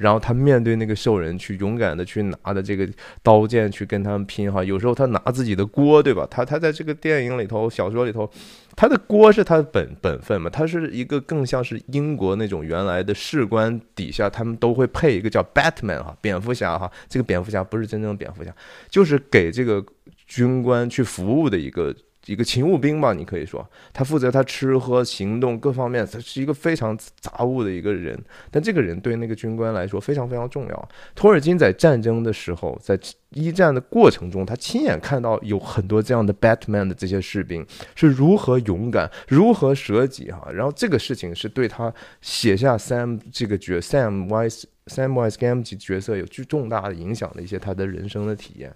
[0.03, 2.87] 然后他面对那个兽人，去勇敢的去拿的这个
[3.23, 4.65] 刀剑去跟他们拼哈。
[4.65, 6.27] 有时候他拿自己的锅，对吧？
[6.29, 8.29] 他他在这个电影里头、小说里头，
[8.75, 10.51] 他的锅是他的本本分嘛。
[10.51, 16.91] 他是一个更像是英国那种原来的士官底下，他们都会配一个叫 Batman 哈，蝙蝠侠哈。
[17.09, 18.53] 这个蝙蝠侠不是真正的蝙蝠侠，
[18.91, 19.85] 就是给这个
[20.27, 21.95] 军官去服务的一个。
[22.27, 28.17] 一个勤务兵吧，你可以说他负责他吃喝行动各方面，他是一个非常杂物的一个人。
[28.51, 30.89] 但这个人对那个军官来说非常非常重要。
[31.15, 32.99] 托尔金在战争的时候，在
[33.31, 40.49] 一战的过程中，他亲眼看到有很多这样的 Batman 的这些士兵是如何勇敢、如何舍己哈。
[40.53, 48.73] 然后这个事情是对他写下 Sam 这个角 Sam Wise Sam Wise Gamgee 角色有巨重大的影响的一些他的人生的体验。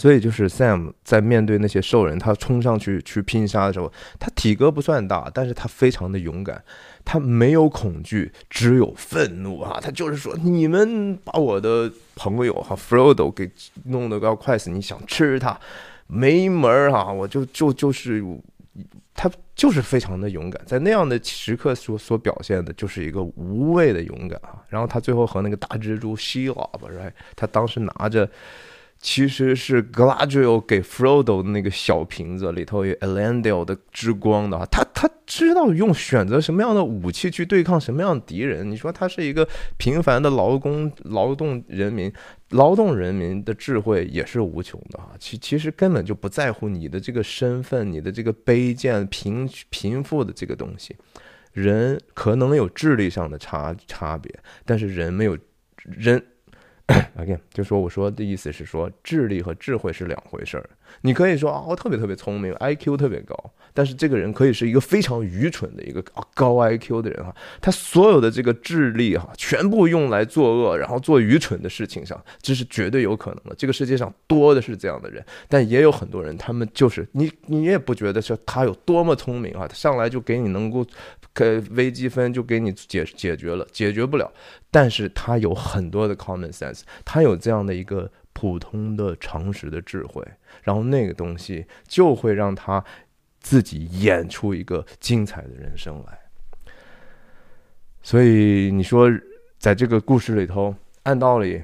[0.00, 6.64] 所以就是 Sam 在面对那些兽人，他冲上去去拼杀的时候，他体格不算大，但是他非常的勇敢，
[7.04, 9.78] 他没有恐惧，只有愤怒啊！
[9.78, 13.50] 他就是说，你们把我的朋友哈 Frodo 给
[13.84, 15.60] 弄得要快死，你想吃他，
[16.06, 17.12] 没门儿哈！
[17.12, 18.24] 我就就就是
[19.14, 24.64] 他就是非常的勇敢，在那样的时刻所所表现的就是一个无畏的勇敢啊！
[24.70, 26.66] 然后他最后和那个大蜘蛛 She 吧？
[27.36, 28.26] 他当时拿着。
[29.02, 38.70] 其实是 g l a d i o 给 Frodo 的那个小瓶子里头有 Elendil 的之光的他他知道用选择什么样的武器去对抗什么样的敌人。
[38.70, 42.12] 你说他是一个平凡的劳工劳动人民，
[42.50, 45.12] 劳动人民的智慧也是无穷的哈。
[45.18, 50.94] 其其实根本就不在乎你的这个身份，你的这个卑贱贫贫富的这个东西。
[51.52, 54.30] 人可能有智力上的差差别，
[54.66, 55.38] 但是人没有
[55.84, 56.22] 人。
[57.16, 60.68] Again，就说我说的意思是说，智力和智慧是两回事儿。
[61.02, 63.34] 你可以说啊，我特别特别聪明，IQ 特别高，
[63.72, 66.02] 但是这个人可以是一个非常愚蠢的一个
[66.34, 67.34] 高 IQ 的人哈。
[67.60, 73.54] 他所有的这个智力哈，全部用来作恶，然后做愚蠢的事情上，这是绝对有可能的。
[73.56, 80.86] 这个世界上多的是这样的人，但也有很多人，他们就是你，你也不觉得说他有多么聪明啊，他上来就给你能够。
[81.32, 84.30] 可微积分就给你解解决了，解决不了，
[84.68, 90.26] 但是他有很多的 common sense，他有这样的一个普通的常识的智慧，
[90.62, 92.82] 然后那个东西就会让他
[93.38, 96.18] 自己演出一个精彩的人生来。
[98.00, 99.10] 所以你说，
[99.58, 101.62] 在这个故事里头，按道理。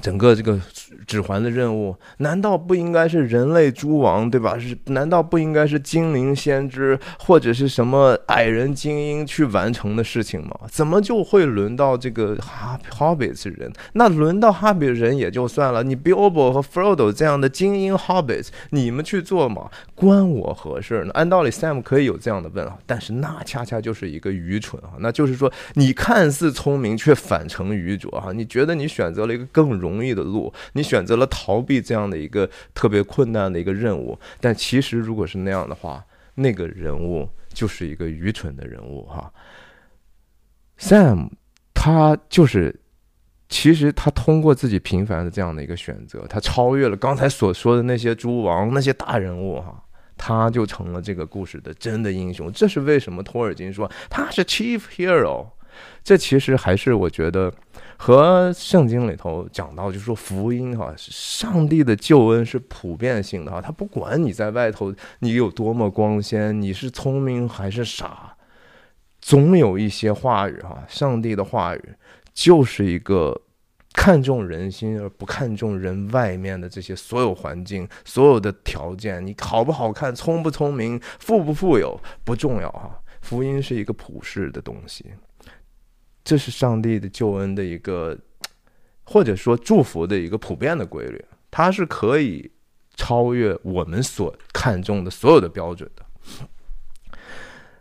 [0.00, 0.58] 整个这个
[1.06, 4.58] 指环的任务，难道不应该是人类诸王，对吧？
[4.58, 10.58] 是难道不应该是精灵先知或者是什么矮人精英去完成的事情吗？
[10.70, 13.72] 怎么就会轮到这个哈 hobbits 人？
[13.92, 19.70] 那轮到哈比人也就算了，你 Bilbo 和 Frodo 这样的精英 hobbits，你们去做嘛？
[19.94, 21.10] 关我何事呢？
[21.14, 24.96] 按道理 Sam 可以有这样的问号，但是那恰恰就是一个愚蠢啊！
[25.00, 28.32] 那就是说，你看似聪明，却反成愚拙哈！
[28.32, 36.04] 你觉得你选择了一个更容容易的路，你选择了逃避这样的一个特别困难的一个任务，但其实如果是那样的话，
[36.36, 39.32] 那个人物就是一个愚蠢的人物哈。
[40.78, 41.30] Sam
[41.74, 42.80] 他就是，
[43.48, 49.82] 其实他通过自己平凡的这样的一个选择，他超越了刚才所说的那些诸王、那些大人物哈，
[50.16, 52.52] 他就成了这个故事的真的英雄。
[52.52, 55.48] 这是为什么托尔金说他是 Chief Hero？
[56.02, 57.52] 这其实还是我觉得
[58.02, 68.34] 和圣经里头讲到，就是说福音哈，上帝的救恩是普遍性的哈，他不管你在外头你有多么光鲜，你是聪明还是傻。
[69.20, 71.84] 总有一些话语，哈，上帝的话语
[72.32, 73.38] 就是一个
[73.92, 79.24] 看重人心而不看重人外面的这些所有环境、所有的条件。
[79.26, 82.98] 你好不好看、聪不聪明、富不富有不重要，哈。
[83.20, 85.04] 福音是一个普世的东西，
[86.30, 88.16] 这是上帝的救恩的一个，
[89.02, 92.48] 或者说祝福的一个普遍的规律，它是可以
[92.94, 97.16] 超越我们所看重的所有的标准的。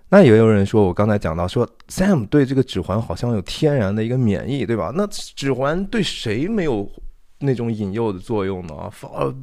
[0.10, 4.92] 那也有人说，我刚才讲到说，Sam 对这个指环好像有天然的一个免疫，对吧？
[4.96, 6.92] 那指环对谁没有
[7.40, 8.92] 那种引诱的作用呢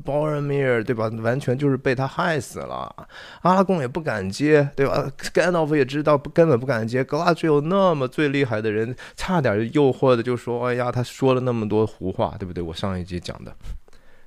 [0.05, 1.09] ？r m i r 对吧？
[1.23, 2.95] 完全就是被他害死了。
[3.43, 7.03] 阿拉贡也不敢接，对吧？Gandalf 也知道根本不敢接。
[7.03, 13.55] 格拉只有那么最厉害的人，差点诱惑的就说：“哎呀，他说了那么多胡话，对不对？”我上一集讲的，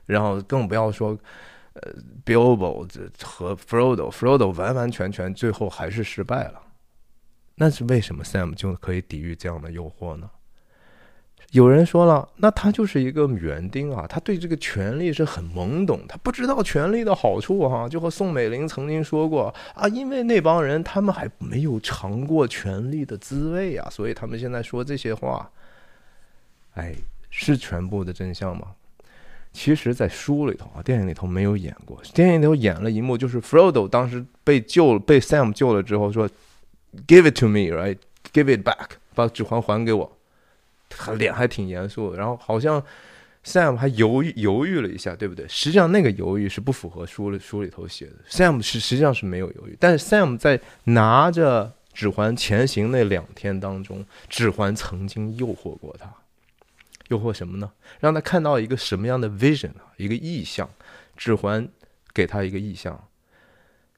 [0.06, 1.18] 然后更不要说。
[1.74, 1.94] 呃
[2.26, 2.86] ，Bilbo
[3.24, 6.62] 和 Frodo，Frodo 完完全全最后还是失败了。
[7.56, 10.30] 那是为什么 Sam 就可以抵御这样的诱惑呢？
[11.52, 17.90] 有人说了，那他就是一个园丁啊，他对这个权力是很懵懂，他不知道权力的好处哈。
[17.90, 25.50] 就和宋美龄曾经说过啊，因为那帮人他们还没有尝过权力的滋味啊，所以他们现在说这些话。
[26.76, 26.94] 哎，
[27.32, 28.68] 是全部的真相吗？
[29.52, 32.00] 其实，在书里头啊，电影里头没有演过。
[32.14, 36.30] 电影里头演了一幕，就是 Frodo 当时被救了，被 Sam 救了之后说
[37.08, 37.98] ：“Give it to me, right?
[38.32, 40.16] Give it back，把指环还给我。”
[40.89, 42.84] 他脸还挺严肃，然后好像
[43.45, 45.47] Sam 还犹豫犹豫了一下，对不对？
[45.47, 48.15] 实际上那个犹豫是不符合书里书里头写的。
[48.30, 56.12] Sam 是实际上是没有犹豫，但是 Sam 在拿着指环前行那两天当中，指环曾经诱惑过他。
[57.10, 57.71] 诱惑什么呢？
[57.99, 59.89] 让他看到一个什么样的 vision 啊？
[59.97, 60.69] 一个意象，
[61.17, 61.67] 指环
[62.13, 63.08] 给他一个意象，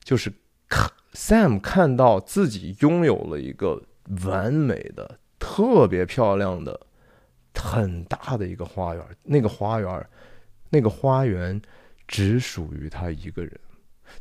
[0.01, 0.32] 就是
[0.69, 3.84] 看 Sam 看到自己拥有了一个
[4.23, 6.80] 完美的、特别漂亮的、
[7.56, 9.04] 很大的一个花园。
[9.23, 10.08] 那个花园，
[10.69, 11.60] 那个花园
[12.08, 13.51] 只属于他一个人。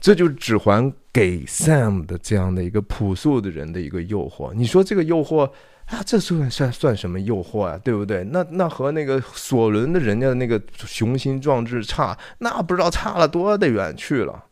[0.00, 4.54] 这就是指环给 Sam 的这样的一个朴素的人的一个诱惑。
[4.54, 5.50] 你说这个诱惑？
[5.86, 7.76] 啊，这算算算什么诱惑啊？
[7.82, 8.22] 对不对？
[8.24, 14.44] 那那和那个索伦的人家的那个雄心壮志差，那不知道差了多的远去了。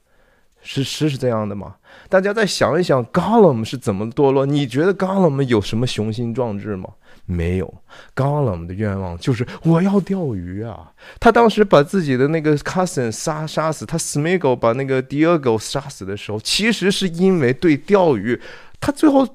[0.60, 1.76] 是是是这样的吗？
[2.08, 4.44] 大家再想一想，Gollum 是怎么堕落？
[4.44, 6.90] 你觉得 Gollum 有什么雄心壮志吗？
[7.24, 7.74] 没有。
[8.14, 10.92] Gollum 的愿望就是我要钓鱼啊！
[11.20, 18.40] 他当时把自己的那个 cousin 杀杀死，他 Smeagol 把那个 Diego 杀死的时候，其实是因为对钓鱼，
[18.80, 19.26] 他最后。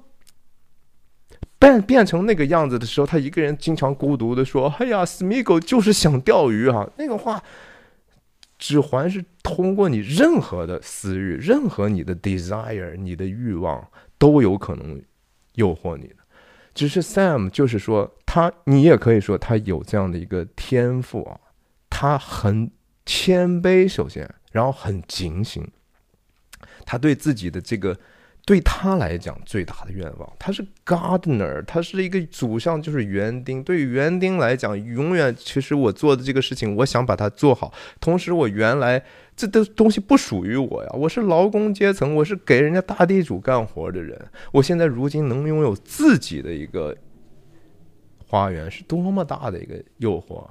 [1.60, 7.42] 变变成那个样子的时候，他一个人经常孤独的说：“哎呀，Smeagol 就是想钓鱼啊。”那个话，
[8.64, 13.86] 指环是通过你任何的私欲，任何你的 desire，你的欲望
[14.18, 15.04] 都有可能
[15.56, 16.16] 诱惑你的。
[16.74, 21.38] 只是 Sam 就是说他，你也可以说他有这样的一个天赋啊，
[21.90, 22.72] 他很
[23.06, 25.68] 谦卑，首先，然后很警醒，
[26.86, 28.00] 他对自己的这个。
[28.46, 33.64] 对他来讲，最大的愿望，他是 gardener，他是一个祖上就是园丁。
[33.64, 37.74] 对于园丁来讲，永远其实我做的这个事情，我想把它做好。
[38.02, 39.02] 同时，我原来
[39.38, 44.20] 这的东西不属于我呀，我是劳工阶层，我是给人家大地主干活的人。
[44.52, 46.94] 我现在如今能拥有自己的一个
[48.28, 50.46] 花园，是多么大的一个诱惑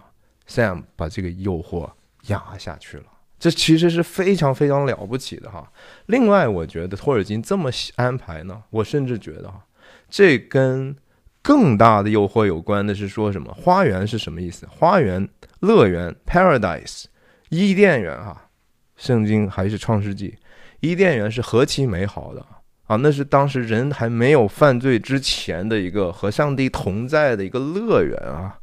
[0.49, 1.91] ！Sam 把这个诱惑
[2.29, 3.05] 压下去了。
[3.43, 5.69] 这其实是非常非常了不起的哈。
[6.07, 9.61] 另外，我觉得托尔金这么安排呢，我甚至觉得哈，
[10.09, 10.95] 这跟
[11.43, 13.53] 更大的诱惑有关的是说什么？
[13.53, 14.65] 花园是什么意思？
[14.71, 15.29] 花园、
[15.59, 17.07] 乐园 （paradise）、
[17.49, 18.49] 伊甸园哈。
[18.97, 20.39] 圣经还是创世纪，
[20.79, 22.47] 伊甸园是何其美好的
[22.85, 22.95] 啊！
[22.95, 28.57] 那是当时人还没有犯罪之前的一个和上帝同在的一个乐园啊。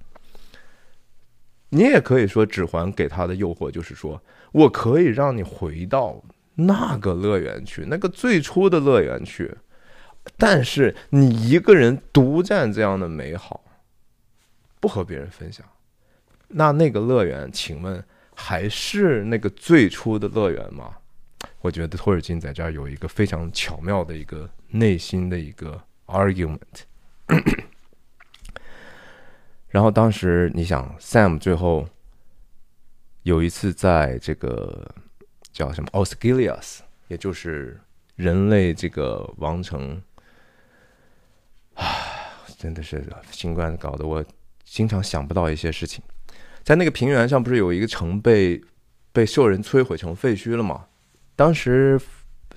[1.72, 4.24] 你也可以说，指环给他的诱惑就是说。
[4.52, 6.24] 我可以让你回到
[6.56, 9.58] 那个乐园去，那个最初的乐园去，
[10.38, 13.64] 但是你一个人独占这样的美好，
[14.80, 15.66] 不和别人分享，
[16.48, 20.96] 那那个乐园，请问还是那个最初的乐园吗？
[21.62, 26.58] 我觉得托尔金在这儿有一个非常巧妙的一个内心的一个 argument。
[29.70, 31.88] 然后当时你想，Sam 最后
[33.24, 34.90] 有一次在这个
[35.52, 37.80] 叫什么 o s g i l i a s 也就是
[38.16, 40.02] 人类这个王城，
[41.74, 41.86] 啊，
[42.58, 44.24] 真的是新冠搞得我
[44.64, 46.04] 经常想不到一些事情。
[46.64, 48.62] 在那个平原上，不是有一个城被
[49.12, 50.88] 被兽人摧毁成废墟了吗？
[51.36, 52.00] 当时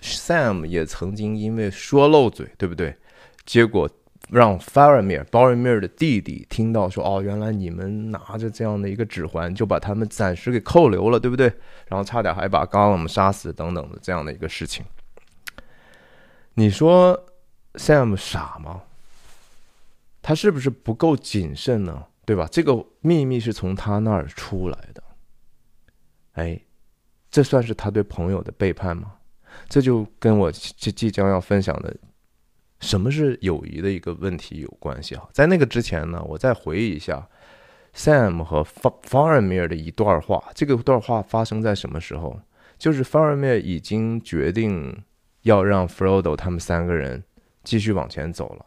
[0.00, 2.96] Sam 也曾经因为说漏嘴，对不对？
[3.44, 3.90] 结果。
[4.32, 11.52] 让 Faramir、b a r m i r 的弟弟听到说：“哦，原来你们拿着这样的一个指环，就把他们暂时给扣留了，对不对？
[11.86, 14.86] 然后差点还把 Gollum 杀死等等的这样的一个事情。
[16.54, 17.26] 你说
[17.74, 18.84] Sam 傻吗？
[20.22, 22.06] 他是不是不够谨慎呢？
[22.24, 22.48] 对吧？
[22.50, 25.02] 这个秘密是从他那儿出来的。
[26.32, 26.58] 哎，
[27.30, 29.12] 这算是他对朋友的背叛吗？
[29.68, 31.94] 这就跟我即即将要分享的。”
[32.82, 35.26] 什么是友谊的一个问题有关系哈？
[35.32, 37.26] 在那个之前呢，我再回忆一下
[37.94, 40.44] Sam 和 Faramir 的一段话。
[40.54, 42.38] 这个段话发生在什么时候？
[42.76, 45.02] 就是 Faramir 已经决定
[45.42, 47.24] 要让 Frodo 他们三个人
[47.64, 48.66] 继续往前走了。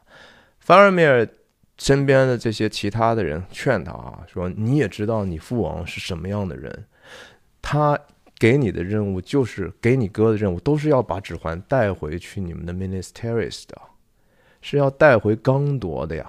[0.66, 1.30] Faramir
[1.78, 6.86] 身边的这些其他的人劝他啊，说你也知道你父王是什么样的人，
[7.62, 8.00] 他。
[8.38, 13.82] 给你的任务就是给你哥的任务，都是要把指环带回去你们的 Ministeris 的。
[14.68, 16.26] 是要带回刚铎的呀，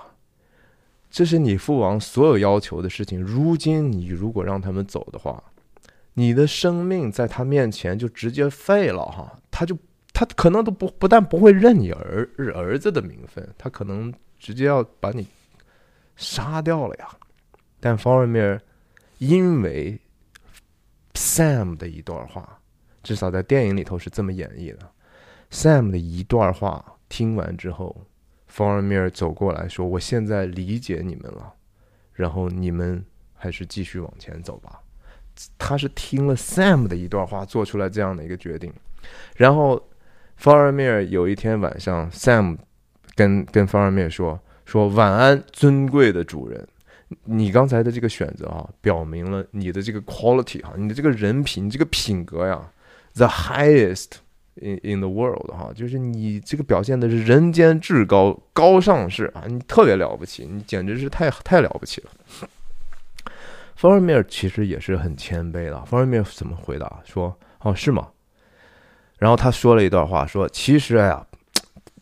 [1.11, 3.19] 这是你父王所有要求的事情。
[3.19, 5.43] 如今你如果让他们走的话，
[6.13, 9.41] 你的生命在他面前就直接废了哈。
[9.51, 9.75] 他就
[10.13, 15.27] 他可能都不不但不会认你儿儿子的名分，他可能直接要把你
[16.15, 17.09] 杀掉了呀。
[17.81, 18.61] 但 Faramir
[19.17, 19.99] 因为
[21.15, 22.61] Sam 的一段话，
[23.03, 24.87] 至少在电影里头是这么演绎的
[25.51, 27.97] ，Sam 的一段话听完之后。
[28.57, 31.53] 方尔米尔走过来说：“我现在理解你们了，
[32.15, 33.05] 然后你们
[33.35, 34.81] 还是继续往前走吧。”
[35.59, 38.73] 他是听了 Sam 的一段话，做出来这样的一个决定。
[39.37, 39.87] 然后
[40.39, 42.57] 方尔米尔有一天晚上，Sam
[43.15, 46.67] 跟跟方尔米尔说：“说晚安，尊贵的主人，
[47.25, 52.73] 你刚才的这个选择啊，表明了你的这个 quality 哈，你的这个人品，你这个品格呀
[53.17, 54.13] ，the highest。”
[54.61, 62.11] In in the world 哈，就是你这个表现的是人间至高高尚是啊，你特别了不起，你简直是太太了不起了。
[63.75, 67.01] 方尔米尔其实也是很谦卑的，方尔米尔怎么回答？
[67.05, 68.09] 说哦是吗？
[69.19, 71.27] 然后他说了一段话，说其实呀，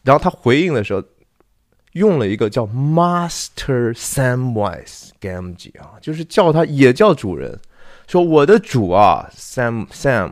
[0.02, 1.02] 然后他回应的时候
[1.92, 7.58] 用了一个叫 Master Samwise Gamgee 啊，就是叫他也叫主人，
[8.06, 10.30] 说我的主啊，Sam Sam，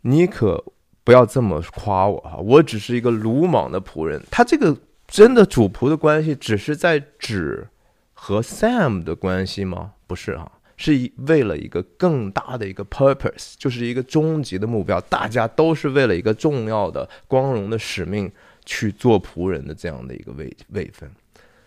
[0.00, 0.64] 你可。
[1.04, 4.20] 不要这么夸我哈，我只是一个鲁莽的仆人。
[4.30, 4.74] 他这个
[5.06, 7.68] 真的主仆的关系，只是在指
[8.14, 9.92] 和 Sam 的关系吗？
[10.06, 14.98] 不是哈，是为了一个更大的一个 purpose，就是一个终极的目标。
[15.02, 18.32] 大家都是为了一个重要的、光荣的使命
[18.64, 21.10] 去做仆人的这样的一个位位分。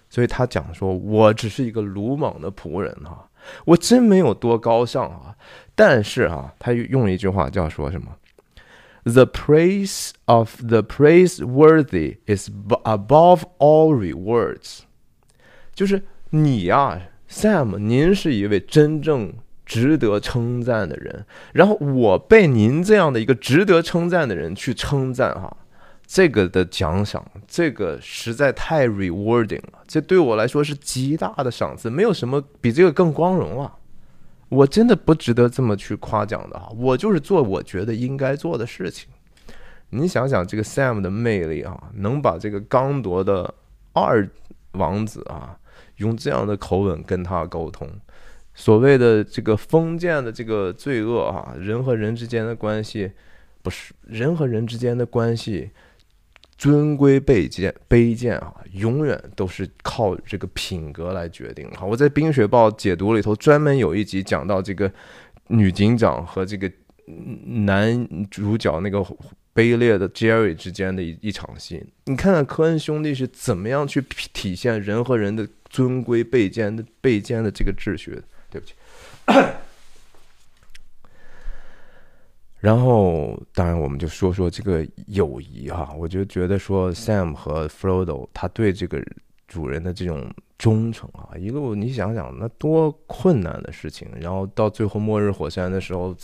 [0.09, 3.29] 所以他讲说，我只是一个鲁莽的仆人哈，
[3.65, 5.35] 我真没有多高尚啊。
[5.75, 8.07] 但是哈，他用一句话叫说什么
[9.09, 12.49] ？The praise of the praiseworthy is
[12.83, 14.79] above all rewards。
[15.73, 19.33] 就是你呀，Sam，您是一位真正
[19.65, 21.25] 值得称赞的人。
[21.53, 25.55] 然后我被您这样的一个值得称赞的人去称赞哈，
[26.05, 29.83] 这个的奖赏，这个实在太 rewarding 了。
[29.87, 33.73] 这对我来说是极大的赏赐，没有什么比这个更光荣了。
[34.49, 39.09] 我真的不值得这么去夸奖的哈，我就是做我觉得应该做的事情。
[39.89, 43.53] 你想想这个 Sam 的魅力啊，能把这个刚铎的
[43.93, 44.29] 二
[44.71, 45.57] 王子啊，
[45.97, 47.89] 用这样的口吻跟他沟通，
[48.53, 53.11] 所谓的这个封建的这个罪恶啊，人和人之间的关系，
[53.61, 55.71] 不是人和人之间的关系。
[56.57, 61.69] 尊贵卑贱卑贱啊，永远都是靠这个品格来决定。
[61.75, 64.91] 好，我在《冰雪暴》解读里头专门有一集讲到这个
[65.47, 66.71] 女警长和这个
[67.45, 68.99] 男主角那个
[69.53, 71.85] 卑劣的 Jerry 之间的一一场戏。
[72.05, 74.03] 你看看科恩兄弟是怎么样去
[74.33, 78.23] 体现人和人的尊贵卑贱的卑贱的这个秩序的。
[78.49, 78.73] 对不起。
[82.59, 85.93] 然后，当然，我们就说说这个友谊哈。
[85.95, 88.99] 我就觉得说，Sam 和 Frodo 他对这个
[89.47, 90.27] 主人的这种
[90.57, 94.09] 忠诚啊，一路你想想，那多困难的事情。
[94.19, 96.15] 然后到最后末日火山的时候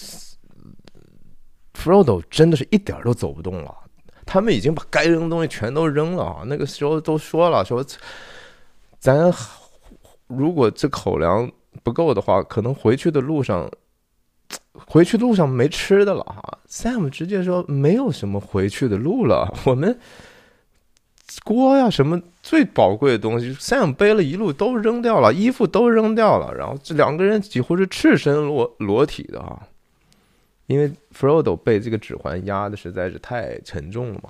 [1.75, 3.75] ，Frodo 真的是一点都走不动了。
[4.25, 6.43] 他们已经把该扔的东西全都扔了啊。
[6.47, 7.85] 那个时候都说了，说
[8.97, 9.31] 咱
[10.25, 11.51] 如果这口粮
[11.83, 13.69] 不够的话，可能回去的路上，
[14.73, 16.59] 回去路上没吃的了哈。
[16.67, 19.97] Sam 直接说没有什么回去的路了， 我们
[21.43, 29.59] 锅呀什么最宝贵的东西，Sam 背了一路都扔掉了，衣服都扔掉了，然后这两个人几乎是赤身裸裸体的哈，
[30.67, 34.29] 因为 Frodo 被这个指环压的实在是太沉重了嘛。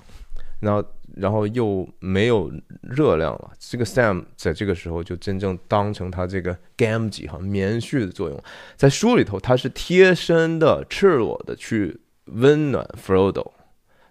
[0.64, 0.84] 然后，
[1.16, 2.50] 然后又没有
[2.82, 3.52] 热量了。
[3.58, 8.42] 这个 Sam 在这个时候就真正当成他这个 Gamgee 哈棉絮的作用，
[8.76, 13.52] 在书里头他是贴身的、赤裸的去温暖 Frodo。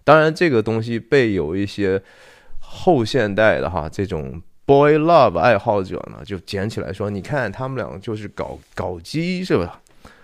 [0.04, 2.02] 当然，这个东西被有一些
[2.58, 9.80] 后现代的哈这种 Boy Love 爱好者呢就捡起来说：“你看他们两个就是搞搞基是吧？”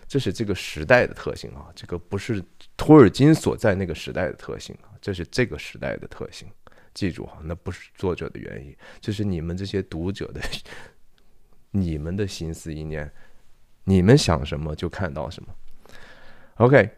[0.06, 2.42] 这是这个时代的特性啊，这个不是
[2.76, 4.89] 托尔金所在那个时代的特性啊。
[5.01, 6.46] 这是这个时代的特性，
[6.92, 10.40] 记住哈，那不是作者的原因，这是你们这些读者的，
[11.70, 13.11] 你们的心思意念，
[13.84, 15.55] 你们想什么就看到什么。
[16.57, 16.90] OK，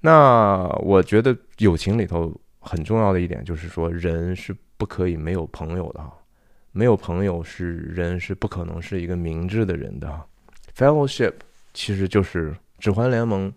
[0.00, 6.12] 那我觉得友情里头很重要的一点就是说，人是不可以没有朋友的哈，
[6.72, 10.28] 没有朋友是人是不可能是一个明智的人的。
[10.76, 11.34] Fellowship
[11.72, 13.50] 其实就是指环联盟，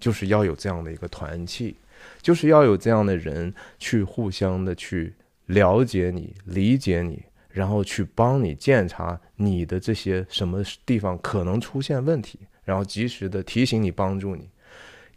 [0.00, 1.76] 就是要有这样的一个团契。
[2.22, 5.14] 就是要有这样的人去互相的去
[5.46, 14.48] 了解你、理解你，然后去帮你检查你的这些什么地方可能出现问题，然后及时的提醒你、帮助你，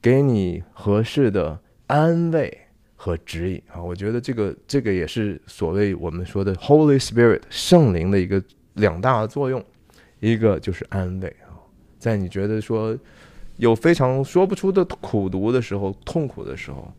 [0.02, 2.58] 给你合适的安慰
[2.96, 3.82] 和指引啊！
[3.82, 8.42] 我觉得这个这个也是所谓我们说的 Holy Spirit 圣灵的一个
[8.74, 9.64] 两大作用，
[10.20, 11.52] 一个就是安慰啊，
[12.00, 12.98] 在你觉得说。
[13.58, 16.92] 有非常说不出的苦读的时候，痛苦的时候，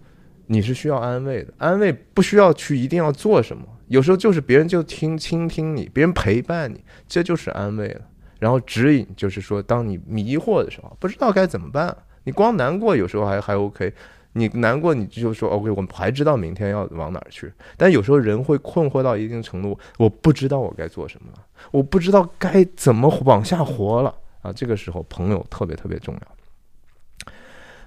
[0.47, 1.53] 你是需要安慰的。
[1.59, 8.01] 安慰不需要去一定要做什么，有时候就是别人就听倾听你，别人陪伴你，这就是安慰了。
[8.39, 13.93] 然后指引就是说，当你迷惑的时候，不知道该怎么办，你光难过有时候还还 OK，
[14.35, 17.51] 你难过你就说 OK，我们还知道明天要往哪儿去。
[17.77, 21.39] 但有时候人会困惑到一定程度，我不知道我该做什么了，
[21.71, 24.53] 我不知道该怎么往下活了啊。
[24.53, 26.21] 这个时候朋友特别特别重要。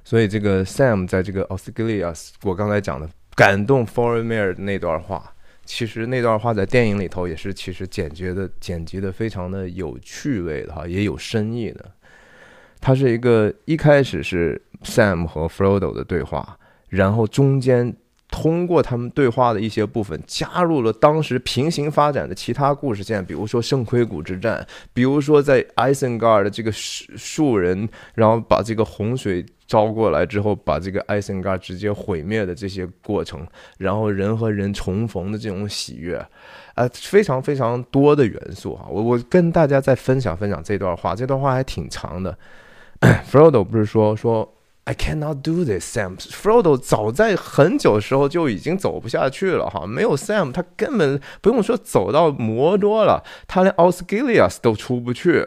[0.07, 5.33] 所以这个 Sam 在这个 Osgiliath，我刚才讲的感动 Foreigner 的那段话，
[5.65, 11.91] 其实那段话在电影里头也是其实剪辑的剪辑的非常的有趣味的哈，也有深意的。
[12.79, 17.93] 它是一个一开始是 Sam 和 Frodo 的对话，然后中间。
[18.29, 33.47] 通过他们对话的一些部分，加入了当时平行发展的其他故事线，比如说圣盔谷之战，比如说在 Isengard 的这个树树人，然后把这个洪水招过来之后，把这个 Isengard 直接毁灭的这些过程，
[33.77, 36.17] 然后人和人重逢的这种喜悦，
[36.75, 38.85] 啊，非常非常多的元素啊！
[38.89, 42.37] 我我跟大家再分享分享这段话，这段话还挺长的。
[43.31, 44.53] Frodo 不是说说。
[44.87, 46.15] I cannot do this, Sam.
[46.17, 55.45] Frodo 早在很久时候就已经走不下去了哈，没有 Sam，他根本不用说走到摩多了，他连 Osgiliath 都出不去。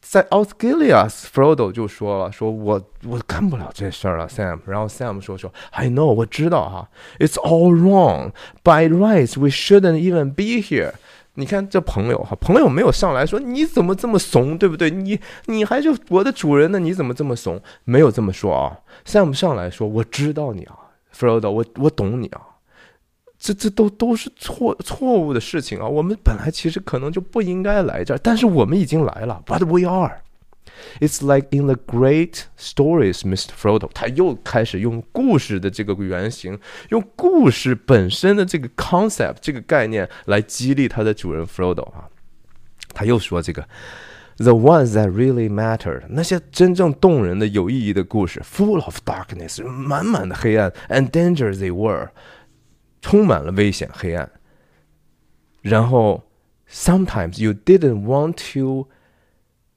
[0.00, 4.58] 在 Osgiliath，Frodo 就说了，说我我干不了这事儿了，Sam。
[4.66, 6.88] 然后 Sam 说说，I know，我知道哈
[7.20, 8.32] ，It's all wrong.
[8.64, 10.94] By rights, we shouldn't even be here.
[11.36, 14.90] 你看这朋友哈，朋友没有上来说你怎么这么怂，对不对？
[14.90, 17.60] 你你还是我的主人呢，你怎么这么怂？
[17.84, 18.78] 没有这么说啊。
[19.04, 20.76] Sam 上来说，我知道你啊
[21.12, 22.40] ，Frodo，我我懂你啊。
[23.38, 25.86] 这这都都是错错误的事情啊。
[25.86, 30.23] 我们本来其实可能就不应该来这儿，但是我们已经来了，But we are。
[31.00, 33.50] It's like in the great stories, Mr.
[33.58, 33.90] Frodo。
[33.92, 36.58] 他又开始用故事的这个原型，
[36.90, 42.08] 用故事本身的这个 concept 这个概念来激励他的主人 Frodo 啊。
[42.92, 43.66] 他又说这个
[44.36, 52.10] the ones that really matter，那些真正动人的、有意义的故事，full of darkness，满满的黑暗，and danger they were，
[53.00, 54.30] 充满了危险、黑暗。
[55.62, 56.24] 然后
[56.70, 58.88] sometimes you didn't want to。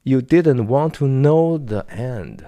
[0.08, 2.38] You didn't want to know the end。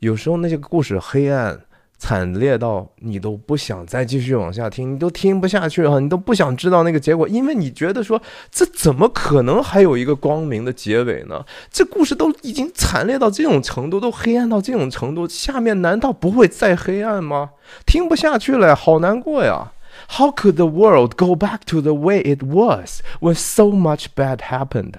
[0.00, 1.60] 有时候那些故事黑暗
[1.96, 8.20] 惨烈到你都不想再继续往下听，你都听不下去了，你都不想知道那个结果，因为你觉得说
[8.50, 11.44] 这怎么可能还有一个光明的结尾呢？
[11.70, 17.50] 这故事都已经惨烈到这种程度，都黑暗到这种程度，下面难道不会再黑暗吗？
[17.86, 19.70] 听不下去了，好难过呀
[20.18, 24.94] ！How could the world go back to the way it was when so much bad happened？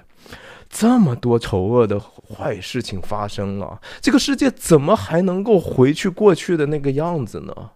[0.78, 7.70] 这么多丑恶的坏事情发生了，这个世界怎么还能够回去过去的那个样子呢？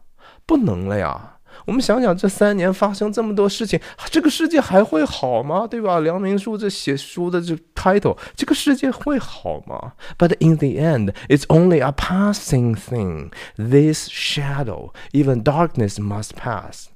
[0.45, 1.39] 不能了呀！
[1.65, 3.81] 我们想想，这三年发生这么多事情，
[4.11, 5.67] 这个世界还会好吗？
[5.67, 6.01] 对吧？
[6.01, 13.31] 梁明书这写书的这 title，这个世界会好吗？But in the end, it's only a passing thing.
[13.57, 16.89] This shadow, even darkness must pass.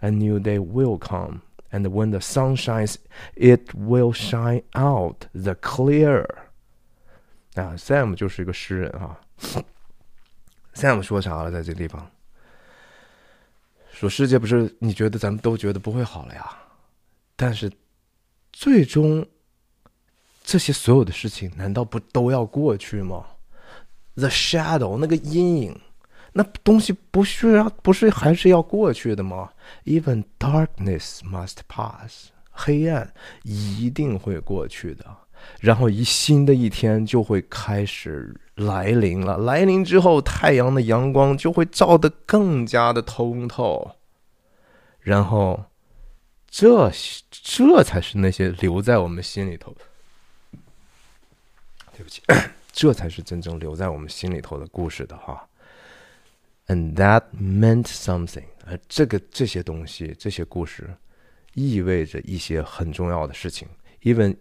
[0.00, 1.42] A new day will come,
[1.72, 2.96] and when the sun shines,
[3.34, 6.26] it will shine out the clear.
[7.54, 9.18] 啊，Sam 就是一个诗人啊。
[10.74, 11.50] Sam 说啥了？
[11.50, 12.10] 在这个地方，
[13.92, 16.56] 说世界不是你觉得咱们都觉得不会好了呀？
[17.36, 17.70] 但是
[18.52, 19.26] 最终
[20.44, 23.26] 这些所有的事情，难道不都要过去吗
[24.14, 25.80] ？The shadow 那个阴影，
[26.32, 29.50] 那东西不是要不是还是要过去的吗
[29.84, 33.12] ？Even darkness must pass，黑暗
[33.42, 35.04] 一定会过去的。
[35.60, 43.96] 然后一新的一天就会开始来临了，来临之后，太阳的阳光就会照得更加的通透。
[45.00, 45.64] 然后，
[46.48, 46.90] 这
[47.30, 49.74] 这才是那些留在我们心里头。
[51.92, 52.22] 对不起，
[52.70, 55.44] 这才是真正留在我们心里头的故事的哈。
[56.66, 58.44] And that meant something。
[58.66, 60.90] 而这个这些东西，这些故事，
[61.54, 63.68] 意味着一些很重要的事情。
[64.02, 64.36] Even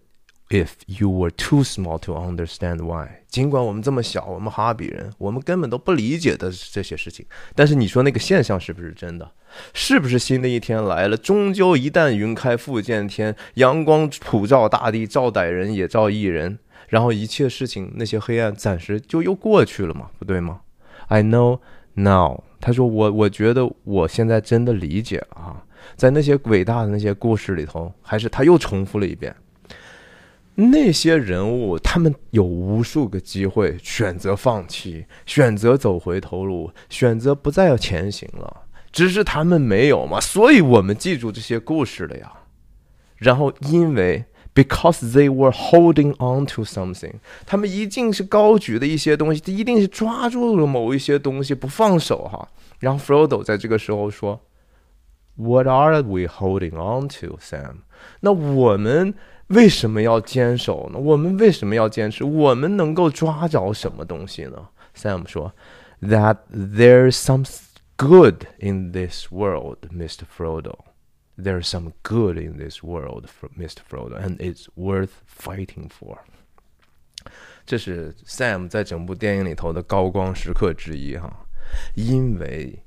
[0.51, 7.25] If you were too small to understand why，尽管我们这么小，我们哈比人，我们根本都不理解的这些事情。
[7.55, 9.31] 但是你说那个现象是不是真的？
[9.73, 11.15] 是不是新的一天来了？
[11.15, 16.59] 终究一旦云开复见天，阳光普照大地，照歹人也照义人，
[16.89, 20.09] 然后一切事情那些黑暗暂时就又过去了嘛？
[20.19, 20.59] 不对吗
[21.07, 21.61] ？I know
[21.95, 22.41] now。
[22.59, 25.63] 他说我我觉得我现在真的理解了啊，
[25.95, 29.35] 在那些伟大的那些故事里头，还是他又重复了一遍。
[30.53, 40.19] 那些人物，他们有无数个机会选择放弃，选择走回头路，选择不再要前行了，只是他们没有嘛。
[40.19, 42.31] 所以我们记住这些故事了呀。
[43.15, 47.14] 然后，因为 because they were holding on to something，
[47.46, 52.48] 他们一定是高举的一些东西，一定是抓住了某一些东西不放手哈。
[52.78, 54.40] 然后，Frodo 在这个时候说：“
[55.36, 57.82] What are we holding on to, Sam？”
[58.20, 59.14] 那我们。
[59.48, 60.98] 为什么要坚守呢？
[60.98, 62.24] 我们为什么要坚持？
[62.24, 64.70] 我们能够抓着什么东西呢？
[64.96, 65.52] Sam 说：“
[66.02, 67.44] That there's some
[67.96, 70.22] good in this world, Mr.
[70.36, 70.78] Frodo.
[71.37, 73.27] There's some good in this world,
[73.57, 73.79] Mr.
[73.89, 76.17] Frodo, and it's worth fighting for.”
[77.65, 81.45] 这是 Sam 在整部电影里头的高光时刻之一哈，
[81.95, 82.83] 因为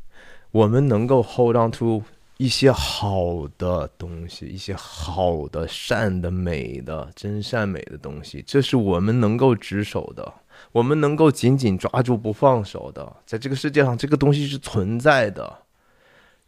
[0.51, 2.03] 我们能够 hold on to。
[2.36, 10.34] 一些好的东西，一些好的、善的、美的、真善美的东西，这是我们能够执守的，
[10.72, 13.16] 我们能够紧紧抓住不放手的。
[13.24, 15.59] 在这个世界上，这个东西是存在的。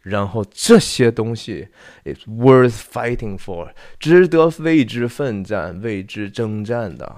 [0.09, 1.67] 然后这些东西
[2.03, 7.15] ，it's worth fighting for，值得为之奋战、为之征战的。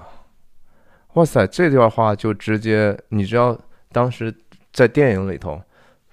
[1.14, 3.58] 哇塞，这段话就直接，你知道，
[3.92, 4.34] 当时
[4.72, 5.60] 在电影里头。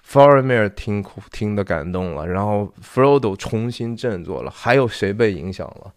[0.10, 1.04] ，Farmer 听
[1.34, 5.94] 听的感动了，然后 Frodo 重新振作了，还有谁被影响了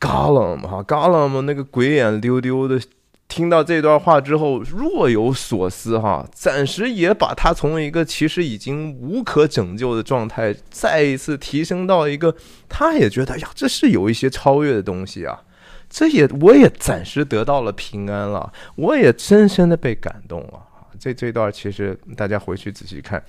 [0.00, 2.80] ？Gollum 哈，Gollum 那个鬼眼溜溜的，
[3.26, 12.36] 听到这段话之后若有所思哈，暂时也把他从一个其实已经无可拯救的状态，再一次提升到一个，
[12.68, 15.42] 他也觉得呀，这是有一些超越的东西啊，
[15.90, 20.62] 这也我也暂时得到了平安了，我也深深的被感动了。
[21.00, 23.20] 这这段其实大家回去仔细看，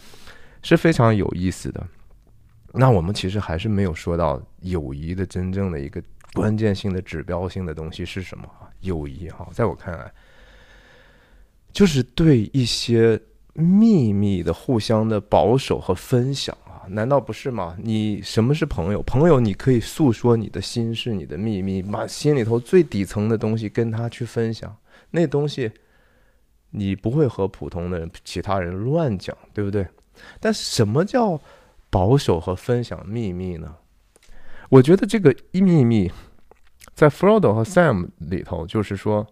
[0.62, 1.84] 是非常有意思的。
[2.74, 6.02] 那我们其实还是没有说到友谊的真正的一个
[6.36, 8.46] 关键性的指标性的东西是什么？
[8.82, 10.12] 友谊哈，在我看来，
[11.72, 13.20] 就是对一些
[13.54, 17.76] 秘密的互相的保守和分享啊，难道不是吗？
[17.82, 19.02] 你什么是朋友？
[19.04, 24.76] 朋友，你可以诉说你的心事、你的秘密，把心里头最底层的东西跟他去分享，
[25.10, 25.72] 那东西。
[26.78, 29.88] 你不会和普通的其他人乱讲，对不对？
[30.42, 31.40] 但什么叫
[31.90, 33.74] 保守和分享秘密呢？
[34.68, 36.12] 我觉得这个秘密
[36.96, 39.28] 在 Frodo 和 Sam 里头，就是说，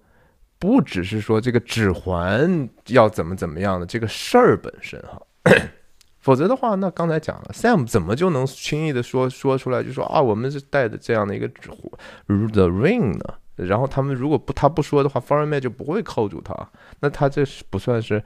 [0.60, 5.20] 不只是说这个指环要怎么怎么样的这个事儿本身哈，
[6.20, 13.36] 否则的话，那刚才讲了，Sam 怎么就能轻易的说说出来，就说啊，我们是带着这样的一个指环，The Ring 呢？
[13.56, 16.54] 然后他们如果不他不说的话 f a r m a n 就不会扣住他。
[17.00, 18.22] 那他这是不算是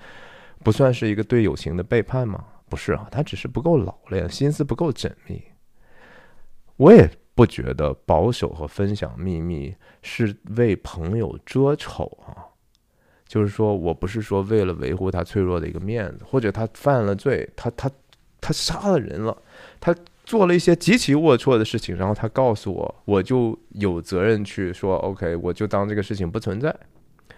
[0.64, 2.44] 不算是一个对友情的背叛吗？
[2.70, 5.44] 不是啊，他只是不够老练，心思不够缜密。
[6.78, 12.34] 我也不觉得保守和分享秘密是为朋友遮丑啊。
[13.28, 17.92] 就是说我不是说为了维护他脆弱的一个面子，或者他犯了罪，他他
[18.42, 19.38] 他杀了人了，
[19.80, 26.76] 他做了一些极其龌龊的事情，然后他告诉我，我就有责任去说，OK，我就当这个事情不存在。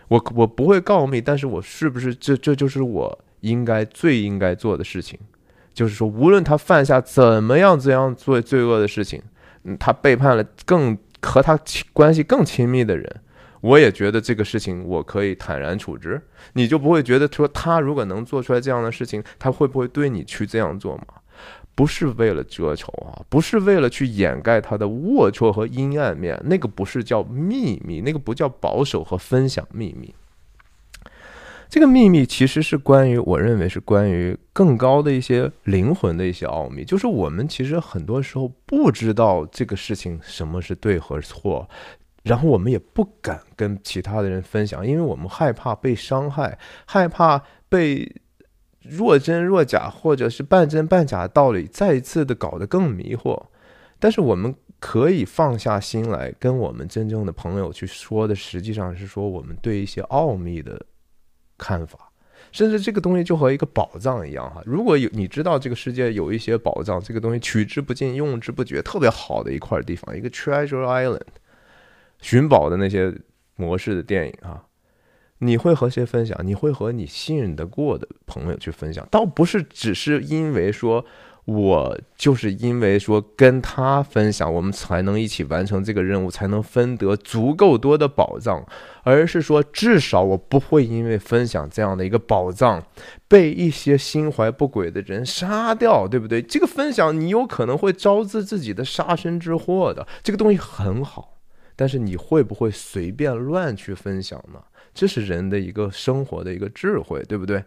[0.08, 5.20] 我我不会告密，但是我是不是这这就是我应该最应该做的事情？
[5.74, 9.22] 就是说，无论他犯下怎么样怎样做罪恶的事情，
[9.64, 11.60] 嗯，他背叛了更和他
[11.94, 13.22] 关系更亲密的人，
[13.62, 16.22] 我也觉得这个事情我可以坦然处置。
[16.54, 21.06] 你就不会觉得说他如果能做出来这样的事情，他会不会对你去这样做吗？
[21.76, 30.14] 不是为了遮丑啊，不是为了去掩盖他的龌龊和阴暗面，那个不是叫秘密，那个不叫保守和分享秘密。
[31.70, 41.70] 这个秘密其实是关于，我认为是关于更高的一些灵魂的一些奥秘，就是我们其实很多时候不知道这个事情什么是对和错，
[42.24, 48.12] 然后我们也不敢跟其他的人分享，因为我们害怕被伤害，害怕被。
[48.82, 53.38] 若真若假，或者是半真半假的道理，再一次的搞得更迷惑。
[54.00, 60.82] 但是我们可以放下心来，跟我们真正的朋友去说的，实际上是说我们对一些奥秘的
[61.60, 62.10] 看法，
[62.52, 64.64] 甚至这个东西就和一个宝藏一样哈。
[64.66, 71.22] 如果有你知道这个世界有一些宝藏，这个东西取之不尽、用之不绝，特别好的一块地方，一个 Treasure Island，
[72.20, 73.14] 寻宝的那些
[73.56, 74.64] 模式的电影啊。
[75.42, 76.38] 你会和谁分享？
[76.44, 81.06] 你会和你信任得过的朋友去分享，倒不是只是因为说，
[81.50, 88.64] 我就是因为说跟他分享，我们才能一起完成这个任务，才能分得足够多的宝藏，
[89.04, 92.84] 而是说，至少我不会因为分享这样的一个宝藏，
[93.28, 96.40] 被一些心怀不轨的人杀掉，对不对？
[96.40, 100.08] 这个分享你有可能会招致自己的杀身之祸的。
[100.22, 101.38] 这个东西很好，
[101.76, 104.62] 但是你会不会随便乱去分享呢？
[104.94, 107.64] 这是人的一个生活的一个智慧，对不对？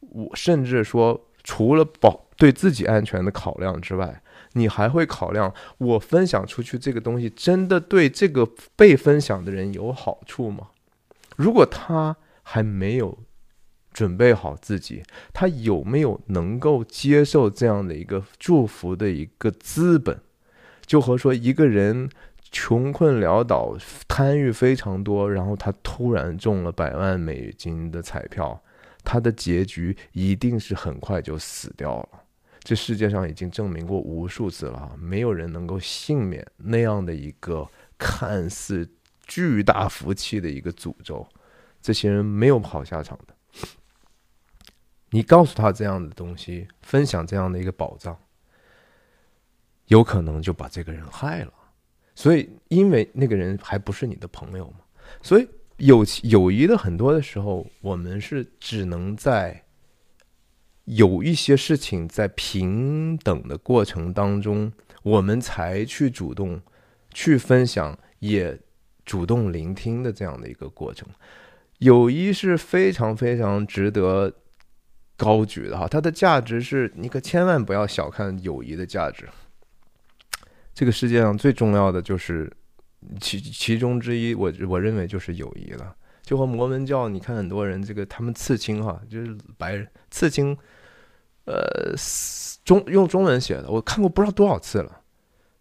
[0.00, 4.22] 我甚至说，除了保对自己安全的考量之外，
[4.52, 10.68] 你还会考量我分享出去这个东西真的对这个被分享的人有好处吗？
[11.36, 13.18] 如果他还没有
[13.92, 15.02] 准备好自己，
[15.32, 20.20] 他有没有能够接受这样的一个祝福的一个资本？
[20.86, 22.08] 就和说一个人。
[22.54, 28.62] 穷困潦倒，贪欲非常多，然后他突然中了百万美金的彩票，
[29.02, 32.21] 他的结局一定是很快就死掉了。
[32.62, 38.88] 这世界上已经证明过无数次了，没有人能够幸免那样的一个看似
[39.26, 41.26] 巨大福气的一个诅咒。
[41.80, 43.34] 这些人没有好下场的。
[45.10, 48.16] 你告诉他这样的东西，分享这样的一个宝藏，
[49.86, 51.52] 有可能就把这个人害了。
[52.14, 54.84] 所以，因为那个人还不是你的朋友嘛，
[55.20, 55.48] 所以
[55.78, 59.62] 友友谊的很多的时候，我们是只能在
[60.84, 64.72] 有一些事情在平等的过程当中，
[65.02, 66.60] 我们才去主动
[67.12, 68.58] 去分享，也
[69.04, 71.08] 主动聆听的这样的一个过程。
[71.78, 74.32] 友谊是非常非常值得
[75.16, 79.28] 高举的哈，它的价值是你可千万不要小看友谊的价值。
[80.74, 82.50] 这个世界上最重要的就是
[83.20, 85.94] 其其中之一，我我认为就是友谊了。
[86.22, 90.56] 就和摩门教，你看很多人这个他们刺青哈，就是白人刺青，
[91.44, 91.94] 呃，
[92.64, 95.00] 中用中文写的，我看过不知道多少次了。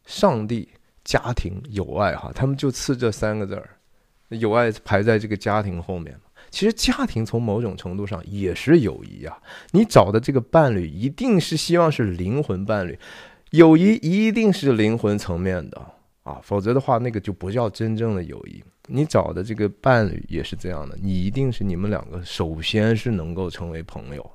[0.05, 0.69] 上帝、
[1.03, 3.69] 家庭、友爱哈，他们就刺这三个字儿，
[4.29, 6.15] 友爱排在这个家庭后面
[6.49, 9.37] 其实家庭从某种程度上也是友谊啊。
[9.71, 12.97] 你找的这个伴侣一定是希望是灵魂伴侣。
[13.51, 15.81] 友谊一定是灵魂层面的
[16.23, 18.63] 啊，否则的话，那个就不叫真正的友谊。
[18.87, 24.31] 你找的这个伴侣也是这样的，你一定是你们两个首先是能够成为朋友。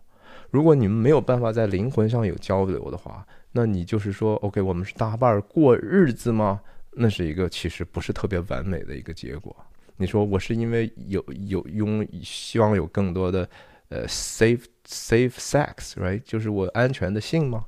[0.56, 6.62] 如果你们没有办法在灵魂上有交流的话，那你就是说，OK，我们是搭伴过日子吗？
[6.92, 9.54] 那是一个其实不是特别完美的一个结果。
[9.98, 13.46] 你说我是因为有有拥希望有更多的
[13.90, 16.22] 呃 safe safe sex，right？
[16.24, 17.66] 就是我安全的性吗？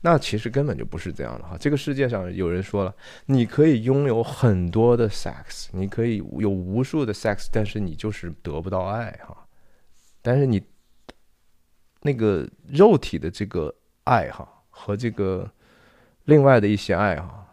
[0.00, 1.56] 那其实根本就不是这样的哈。
[1.58, 2.94] 这个世界上有人说了，
[3.26, 9.36] 你可以拥有很多的 sex，你可以有无数的 sex，但是你就是得不到爱哈。
[10.22, 10.62] 但是你
[12.00, 13.74] 那个肉体的这个
[14.04, 15.50] 爱哈，和这个
[16.24, 17.46] 另外的一些爱哈，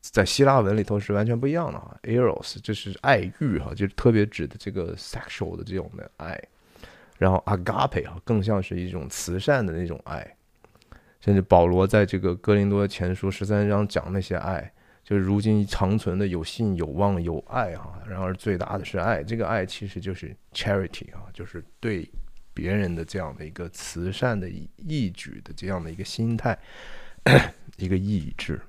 [0.00, 1.96] 在希腊文里头是完全不一样的哈。
[2.02, 6.40] eros 这是爱欲哈，就是特别指的这个 sexual 的这种的爱。
[7.18, 10.36] 然后 agape 哈，更像是一种慈善的那种爱。
[11.20, 14.72] 甚至保罗在这个哥林多前书十三章讲那些爱，
[15.04, 18.02] 就是如今长存的有信、有望、有爱啊。
[18.08, 22.10] 然而最大的是爱，这个爱其实就是 charity 啊，就是对
[22.54, 26.58] 别人的这样的一个慈善的义举的这样的一个心态，
[27.78, 28.60] 一个意志。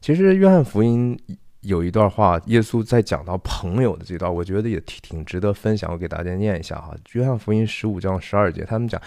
[0.00, 1.18] 其实约翰福音
[1.60, 6.96] 有一段话，耶稣在讲到朋友的这段，我觉得也挺挺值得分享，我给大家念一下哈。
[7.12, 9.00] 约翰福音十五章十二节，他们讲，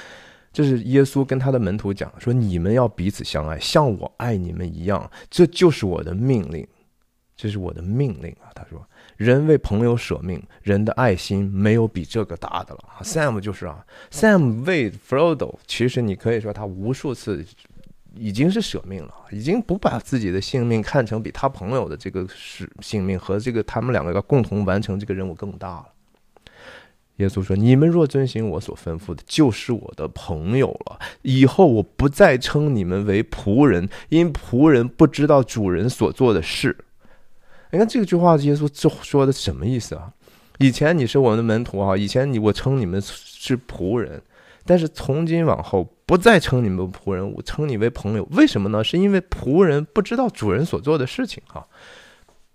[0.51, 6.67] 这是耶稣跟他的门徒讲说：“你们要彼此相爱，像我爱你们一样，这就是我的命令，
[7.43, 8.81] 这是我的命令啊。”他说。
[9.15, 12.79] 人为朋友舍命，人的爱心没有比这个大的了。
[13.03, 17.45] Sam 就是啊，Sam 为 Frodo，其实你可以说他无数次
[18.15, 25.85] 已经是舍命了，已经不把自己的性命看成比他朋友的这个是性命和这个他们两个要共同完成这个任务更大了。
[27.17, 30.99] 耶稣说：“你们若遵行我所吩咐的，就是我的朋友了。
[31.21, 36.75] 以后我不再称你们为仆人，因仆人不知道主人所做的事。”
[37.74, 40.13] 你看这句话，耶稣这说的什么意思啊？
[40.59, 44.21] 以前你是我们的门徒啊，以前你我称你们是仆人，
[44.63, 48.28] 但是从今往后不再称你们仆人，我称你为朋友。
[48.34, 48.84] 为什么呢？
[48.84, 51.65] 是因为仆人不知道主人所做的事情哈。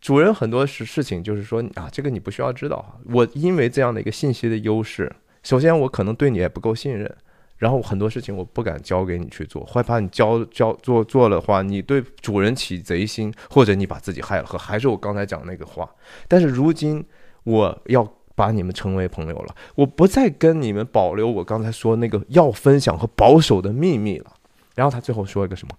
[0.00, 2.94] 主人很多事事情就是说啊，这个你不需要知道啊。
[3.12, 5.12] 我因为这样的一个信息的优势，
[5.42, 7.12] 首先我可能对你也不够信任。
[7.58, 14.46] 然后很多事情我不敢交给你去做，害怕你交交做做的话，你对主人起贼心，或者你把自己害了。
[14.46, 15.90] 和还是我刚才讲那个话。
[16.28, 17.04] 但是如今
[17.42, 24.32] 我要把你们称为朋友了，我不再跟你们保留我刚才说那个要分享和保守的秘密了。
[24.76, 25.74] 然后他最后说一个什么？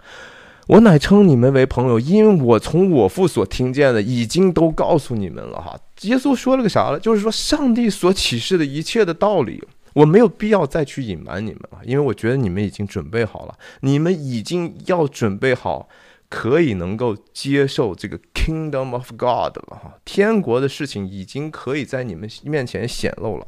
[0.68, 5.80] 我乃称你们为朋友，因为我从我父所听见的已经都告诉你们了哈。
[6.02, 7.00] 耶稣说了个啥了？
[7.00, 9.64] 就是说上帝所启示的一切的道理。
[9.94, 15.90] 我没有必要再去隐瞒你们了，因为我觉得你们已经准备好了，你们已经要准备好，
[16.30, 23.48] 可以能够接受这个 Kingdom of God 了哈，天国的事情已经可以在你们面前显露了，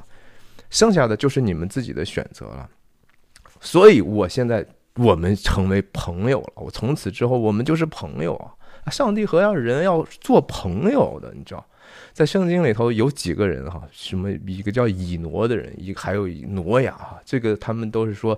[0.70, 2.70] 剩下的就是你们自己的选择了。
[3.60, 4.66] 所以，我现在
[4.96, 8.90] 我们成为朋友了，我从此之后我们就是朋友啊！
[8.90, 11.64] 上帝和要人要做朋友的，你知道。
[12.14, 13.82] 在圣经里头有几个人哈？
[13.92, 18.38] 什么一个叫以挪的人，一还有挪亚哈，这个他们都是说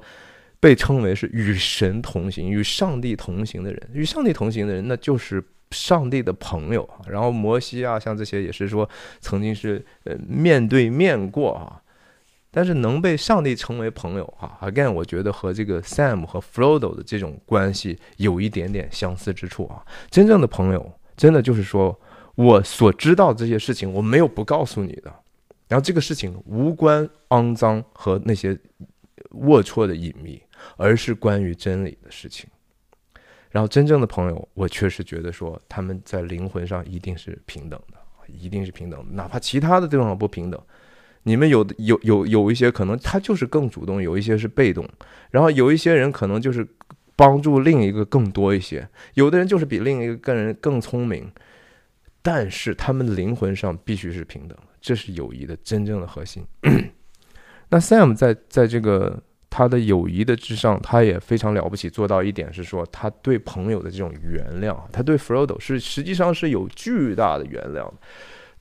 [0.59, 3.89] 被称为是与神同行、与上帝同行的人。
[3.91, 7.01] 与上帝同行的人，那就是上帝的朋友啊。
[7.07, 8.88] 然后摩西啊，像这些也是说
[9.19, 11.82] 曾经是呃面对面过啊。
[12.51, 19.82] 但是能被上帝称为朋友哈，again，我觉得和这个 Sam 和 Frodo 的这种关系有一点点相似之处啊。
[20.11, 21.99] 真正的朋友，真的就是说。
[22.36, 25.14] 我所知道这些事情，我没有不告诉你的。
[25.68, 28.54] 然后这个事情无关肮脏和那些
[29.32, 30.42] 龌龊的隐秘，
[30.78, 32.48] 而是关于真理的事情。
[33.50, 40.60] 然后真正的朋友，我确实觉得说他们在灵魂上一定是平等的，一定是平等的，哪怕其他的地方不平等。
[41.24, 44.88] 你们有的有有有一些可能他就是更主动，有一些是被动，
[45.32, 46.68] 然后有一些人可能就是
[47.16, 51.32] 帮助另一个更多一些，有的人就是比另一个更人更聪明。
[52.24, 56.43] 但是他们的灵魂上必须是平等，这是友谊的真正的核心。
[57.69, 67.88] 那 Sam 在在这个他的友谊的之上，他也非常了不起，做到一点是说，他对朋友的这种原谅，他对 Frodo 是实际上是有巨大的原谅。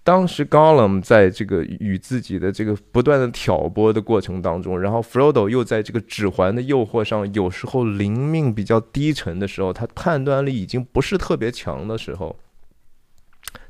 [0.04, 12.36] 当时 Gollum 在这个与自己的这个不断的挑拨的过程当中，然后 Frodo 又在这个指环的诱惑上，有时候灵命比较低沉的时候，他判断力已经不是特别强的时候。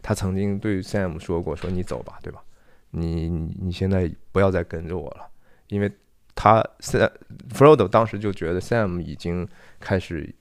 [0.03, 2.43] 他曾经对 Sam 说过：“说你走吧，对吧？
[2.91, 5.27] 你你现在不要再跟着我了，
[5.69, 5.91] 因为
[6.35, 7.11] 他 Sam
[7.55, 9.49] Frodo 当时就觉得 Sam 已经
[9.81, 10.35] 开始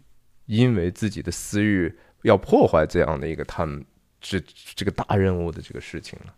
[0.47, 3.86] 因为自己的私欲要破坏这样的一个他们
[4.19, 4.38] 这
[4.75, 6.34] 这个大任务的这个事情了。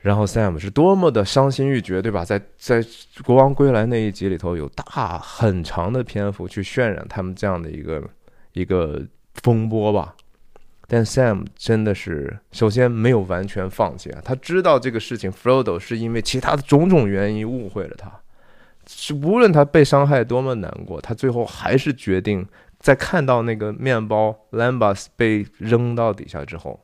[0.00, 2.24] 然后 Sam 是多么的伤心欲绝，对吧？
[2.24, 2.84] 在在
[3.24, 8.10] 国王归来那一集里头，有大很长的篇幅去渲染他们这样的一个
[8.52, 10.14] 一个风波吧。”
[10.94, 18.12] 但 Sam 真的是首先没有完全放弃啊，他知道这个事情，Frodo 是因为其他的种种原因误会了他，
[18.86, 22.46] 是无论他被伤害多么难过，他最后还是决定
[22.78, 26.78] 在看到那个面包 Lambas 被扔到底下之后，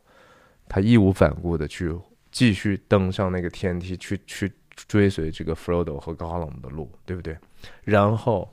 [0.71, 1.95] 他义无反顾的去
[2.33, 4.51] 继续登上那个天梯，去去
[4.87, 7.37] 追随这个 Frodo 和 Gollum 的路，对不对？
[7.85, 8.51] 然后。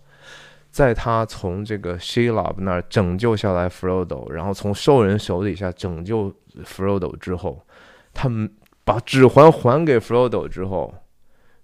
[0.76, 6.30] 在他从这个 Shelob 那儿拯救下来 Frodo，然后从兽人手底下拯救
[6.66, 7.66] Frodo 之后，
[8.14, 8.52] 他们
[8.84, 10.94] 把指环还给 Frodo 之后，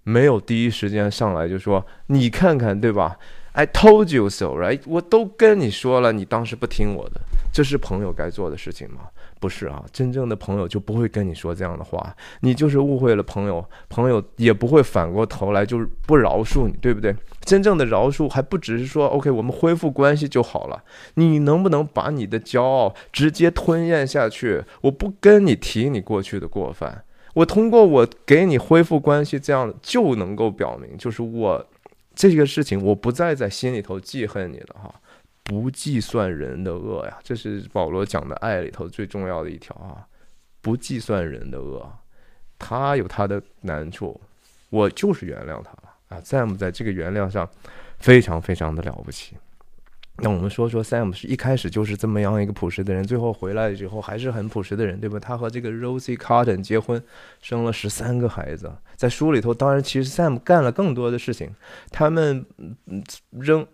[0.02, 3.18] 没有第一时间上来就说：“你看看，对吧
[3.52, 4.80] ？I told you so, right？
[4.86, 7.20] 我都跟你说了，你当时不听我的，
[7.52, 9.10] 这是朋友该做的事情吗？
[9.42, 17.12] 不是啊，真正的朋友就不会跟你说这样的话，你就是误会了朋友，朋友也不会反过头来就是不饶恕你，对不对？
[17.40, 20.84] 真正的饶恕还不只是说 OK，我们恢复关系就好了，
[21.14, 24.62] 你能不能把你的骄傲直接吞咽下去？
[24.82, 27.02] 我不跟你提你过去的过犯，
[27.34, 31.66] 我通过我给你恢复关系，这样就能够表明，就是我
[32.14, 34.94] 这个事情我不再在心里头记恨你了哈。
[35.44, 40.06] 不计算人的恶呀，这是保罗讲的爱里头最重要的一条啊！
[40.60, 41.84] 不计算人的恶，
[42.58, 44.18] 他有他的难处，
[44.70, 47.50] 我就是原谅他了啊！Sam 在这个原谅上
[47.98, 49.36] 非常非常的了不起。
[50.18, 55.18] 那我们说说 Sam 是一开始就是这么样一个朴实的人，最后回来之后还是很朴实的人，对吧？
[55.18, 57.02] 他和这个 Rosie Cotton 结婚，
[57.40, 58.72] 生了十三个孩子。
[58.94, 61.50] 在书里头，当然其实 Sam 干了更多的事情，
[61.90, 62.46] 他们
[63.30, 63.66] 扔。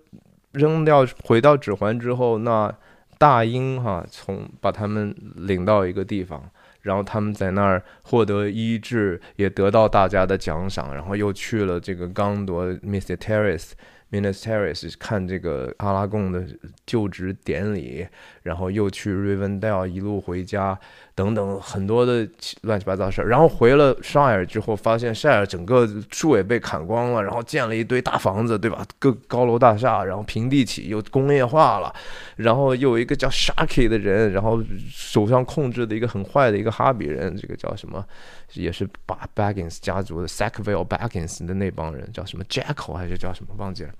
[0.53, 2.75] 扔掉回到指环之后，那
[3.19, 6.51] 大英哈从把他们领到一个地方，
[6.83, 13.17] 然后他们在那儿获得医治，也得到大家的奖赏，然后又去了这个刚铎 Mr.
[13.17, 13.73] Terrace。
[14.11, 16.43] Minas Terrace 看这个阿拉贡的
[16.87, 18.09] 就职典礼，
[18.43, 20.81] 然后又去 Rivendell 一路回家，
[21.19, 22.25] 等等很多的
[22.61, 23.29] 乱七八糟事儿。
[23.29, 28.87] 然后回了 Shire 之后，发现 Shire 整个树也被砍光了，然后建了一堆大房子，对吧？
[29.01, 31.93] 各高楼大厦，然后平地起又工业化了。
[32.37, 38.07] 然后又有一个叫 Sharky 的人，然后手上控制的一个很坏的一个哈比人，这个叫什么？
[38.53, 43.91] 也是把 Baggins 家族的 Sackville Baggins 的那帮人叫什么 Jackal 还是叫什么忘记了，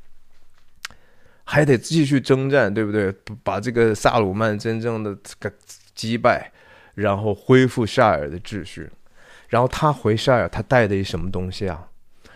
[1.45, 3.13] 还得继续征战，对不对？
[3.43, 5.53] 把这个萨鲁曼真正的这个
[5.95, 6.51] 击败，
[7.03, 8.89] 然后恢复夏尔的秩序。
[9.49, 11.89] 然后他回夏尔，他带的一什么东西啊？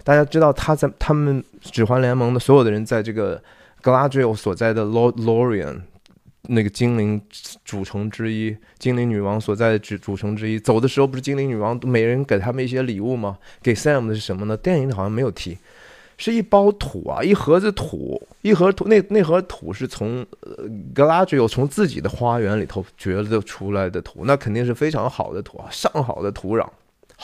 [0.02, 3.42] 大家知道他在他们指环联盟的所有的人，在这个
[3.82, 5.82] Gladriel 所在的 Lorian。
[6.48, 7.22] 那个精灵
[7.64, 13.38] 主城之一，精灵女王所在的主主城之一，走的时候不是精灵女王每人给他们一些礼物吗？
[13.62, 14.56] 给 Sam 的是什么呢？
[14.56, 15.56] 电影里好像没有提，
[16.22, 20.64] 是一包土啊，一盒子土，一盒土，那那盒土是从呃
[20.94, 26.64] Galadriel 从自己的花园里头掘的出来的土，那肯定是非常好的土啊，上好的土壤。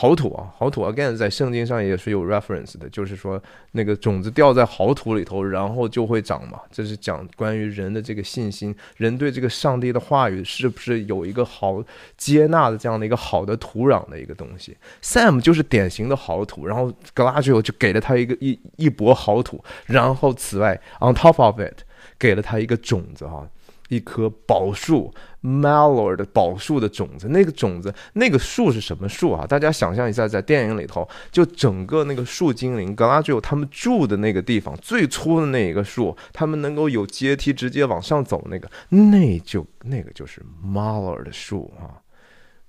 [0.00, 3.42] 好土啊，好土！Again，在圣经上也是有 reference 的，就是说
[3.72, 6.60] 那个种子掉在好土里头，然后就会长嘛。
[6.70, 11.82] 这是讲关于人的这个信心，人对这个上帝的话语是不是有一个好
[12.16, 14.76] 接纳的这样的一个好的土壤的一个东西。
[15.02, 21.80] Sam 就是典型的好土，然后 g l a d i e l 就给了他一个一一钵好土，然后此外 on top of it
[22.16, 23.44] 给了他一个种子哈。
[23.88, 25.10] 一棵宝树
[25.42, 29.46] ，Malor 的宝树的种子，那个种子，那个树是什么树啊？
[29.46, 42.02] 大家想象一下，在电影里头，就整个那个树精灵格拉吉欧他们住的那个地方，最粗的那一个树，他们能够有阶梯直接往上走，那个，那就那个就是 Mallard 的树啊。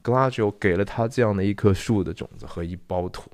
[0.02, 3.30] 格拉吉欧给了他这样的一棵树的种子和一包土，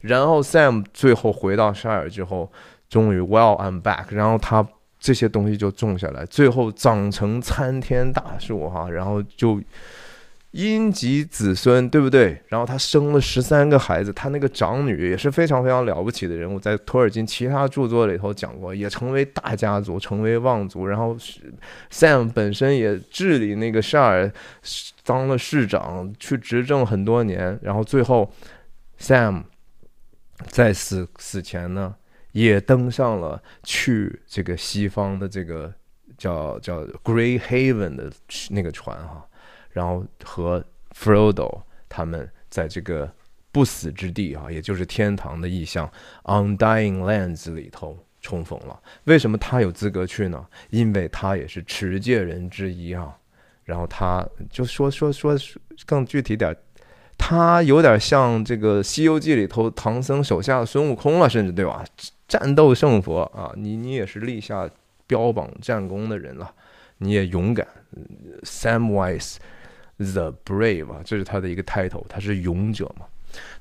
[0.00, 2.52] 然后 Sam 最后回到沙尔之后，
[2.88, 4.66] 终于 Well I'm back，然后他。
[4.98, 9.60] 这些东西就种下来，最后长成参天大树哈，然后就
[10.52, 12.42] 荫及子孙，对不对？
[12.48, 20.86] 然后他生了十三个孩子，他那个长女也是非常非常了不起的人物，在托尔金其他著作里头讲过，也成为大家族，成为望族。
[20.86, 21.16] 然后
[21.92, 24.32] Sam 本身也治理那个沙尔，
[25.04, 27.58] 当了市长，去执政很多年。
[27.62, 28.32] 然后最后
[28.98, 29.44] Sam
[30.46, 31.94] 在死死前呢。
[32.32, 35.72] 也登上了去这个西方的这个
[36.16, 38.12] 叫叫 Grey Haven 的
[38.50, 39.26] 那个船哈，
[39.70, 40.64] 然后和
[40.94, 43.10] Frodo 他们在这个
[43.50, 45.90] 不死之地啊，也就是天堂的意象
[46.24, 48.80] Undying Lands 里头重逢了。
[49.04, 50.46] 为什么他有资格去呢？
[50.70, 53.16] 因为他也是持戒人之一啊。
[53.64, 55.36] 然后他就说说说
[55.84, 56.56] 更具体点。
[57.18, 61.84] 他有点像这个《西游记》里头唐僧手下的孙悟空了，甚至对吧？
[62.28, 63.50] 战斗胜佛啊！
[63.56, 64.70] 你你也是立下
[65.06, 66.52] 标榜战功的人了，
[66.98, 67.66] 你也勇敢。
[68.42, 69.36] Samwise
[69.96, 73.06] the Brave 啊，这是他的一个 title，他是勇者嘛。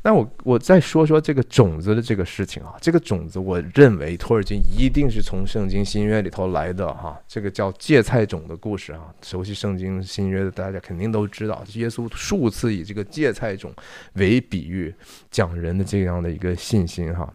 [0.01, 7.17] 那我我再说说这个种子的这个事情啊，这个种子，我认为托尔金一定是从圣经新约里头来的哈。
[7.27, 13.73] 这个叫芥菜种的故事啊，熟悉圣经新约的大家肯定都知道，耶稣数次以这个芥菜种
[14.13, 14.93] 为比喻，
[15.31, 17.31] 讲人的这样的一个信心哈。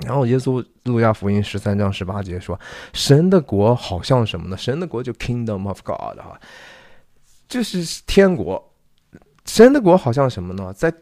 [0.00, 2.58] 然后耶稣路加福音十三章十八节说，
[2.92, 4.56] 神的国好像什么呢？
[4.56, 6.38] 神的国就 Kingdom of God 哈，
[7.48, 8.72] 这是天国。
[9.46, 10.72] 神的国好像什么呢？
[10.72, 10.92] 在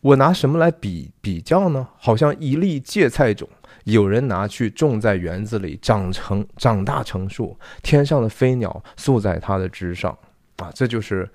[0.00, 1.88] 我拿什么来比比较呢？
[1.96, 3.48] 好像一粒芥菜种，
[3.84, 10.16] 有人拿去种在园子里，长成长大成树，天上的飞鸟宿在它的枝上，
[10.56, 11.28] 啊，这就是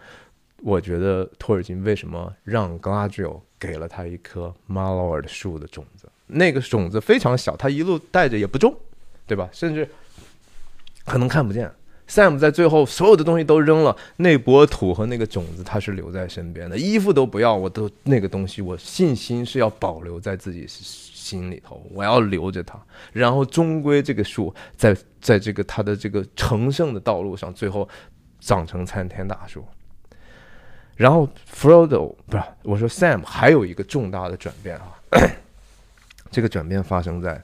[0.61, 6.02] 我觉得托尔金为什么让 g l a d r i l 给了他一棵 Mallard 树的种子？
[6.27, 8.75] 那个种子非常小，他一路带着也不重，
[9.27, 9.49] 对吧？
[9.51, 9.87] 甚至
[11.05, 11.71] 可能看不见。
[12.05, 22.77] Sam 在最后所有的东西都扔了，那波土和那个种子他是留在身边的，衣服都不要，我都那个东西，我信心是要保留在自己心里头，我要留着它。
[23.13, 27.87] 然后终归这个树在在这个它的这个成圣的道路上，最后
[28.41, 29.65] 长成参天大树。
[30.95, 34.91] 然后 Frodo 不是我说 Sam 还有一个重大的转变啊，
[36.33, 37.41] 这个转变发生在。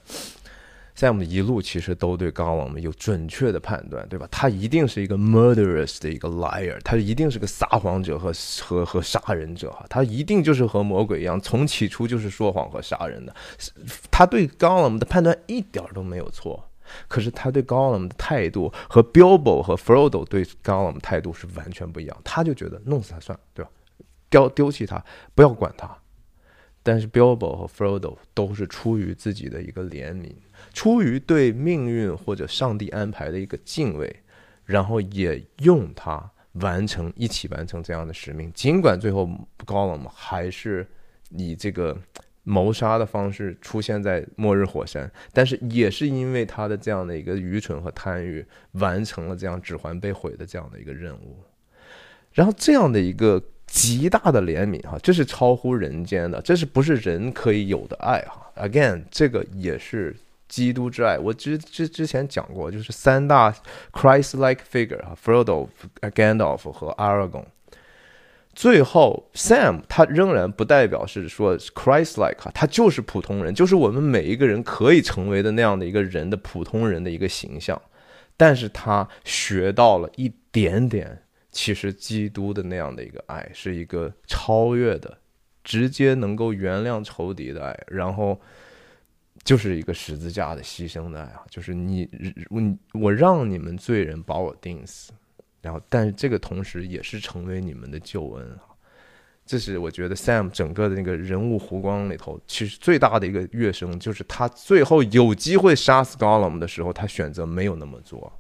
[0.98, 4.28] Sam 一路其实都对 Gollum 有准确的判断，对吧？
[4.30, 13.34] 他一定是一个 murderous 的一个 liar，他一定是个撒谎者和和和杀人者哈，他一定就是和魔鬼一样，从起初就是说谎和杀人的。
[14.12, 16.70] 他对 Gollum 的判断一点都没有错，
[17.08, 22.18] 可是他对 Gollum 的态度和 Bilbo 和 Frodo 对 Gollum 态度是完全不一样。
[22.26, 23.72] 他就觉得弄死他算了，对吧？
[24.30, 25.02] 丢丢弃他，
[25.34, 25.90] 不要管他。
[26.82, 30.32] 但是 Bilbo 和 Frodo 都是出于自己的一个怜悯。
[30.74, 34.16] 出于对命运或者上帝安排的一个敬畏，
[34.66, 38.52] 然后也用它完成一起完成这样的使命。
[38.54, 39.30] 尽管最后
[39.66, 40.86] 高冷嘛还是
[41.30, 41.98] 以这个
[42.44, 51.38] 谋杀的方式出现在末日火山，但是也是因为他的这样的一个愚蠢和贪欲，完成了这样指环被毁的这样的一个任务。
[52.32, 60.16] 然后这样的一个极大的怜悯哈，这是超乎人间的，这是不是人可以有的爱哈？Again，这个也是。
[60.50, 63.54] 基督之爱，我之之之前讲过，就是三大
[63.94, 65.68] Christ-like figure 啊，Frodo、
[66.02, 67.46] Gandalf 和 Aragon。
[68.56, 77.80] 最后 Sam 他仍然不代表是说 Christ-like，他就是普通人，就是我们每一个人可以成为的那样的一个人的普通人的一个形象。
[78.36, 81.22] 但是他学到了一点点，
[81.60, 85.18] 其实基督的那样的一个爱，是一个超越的、
[85.64, 88.40] 直接能够原谅仇敌的爱，然后。
[89.46, 91.42] 就是一个十字架的牺牲的爱啊！
[91.50, 92.08] 就是你
[92.50, 92.62] 我
[93.00, 95.14] 我让你们罪人把我钉死，
[95.62, 98.68] 然后但是这个同时也是成为你们的救恩啊！
[99.46, 108.39] 这是我觉得 Sam 整个的那个人物弧光里头，其实最大的一个跃升，就是他最后有机会杀死 Gollum 的时候，他选择没有那么做，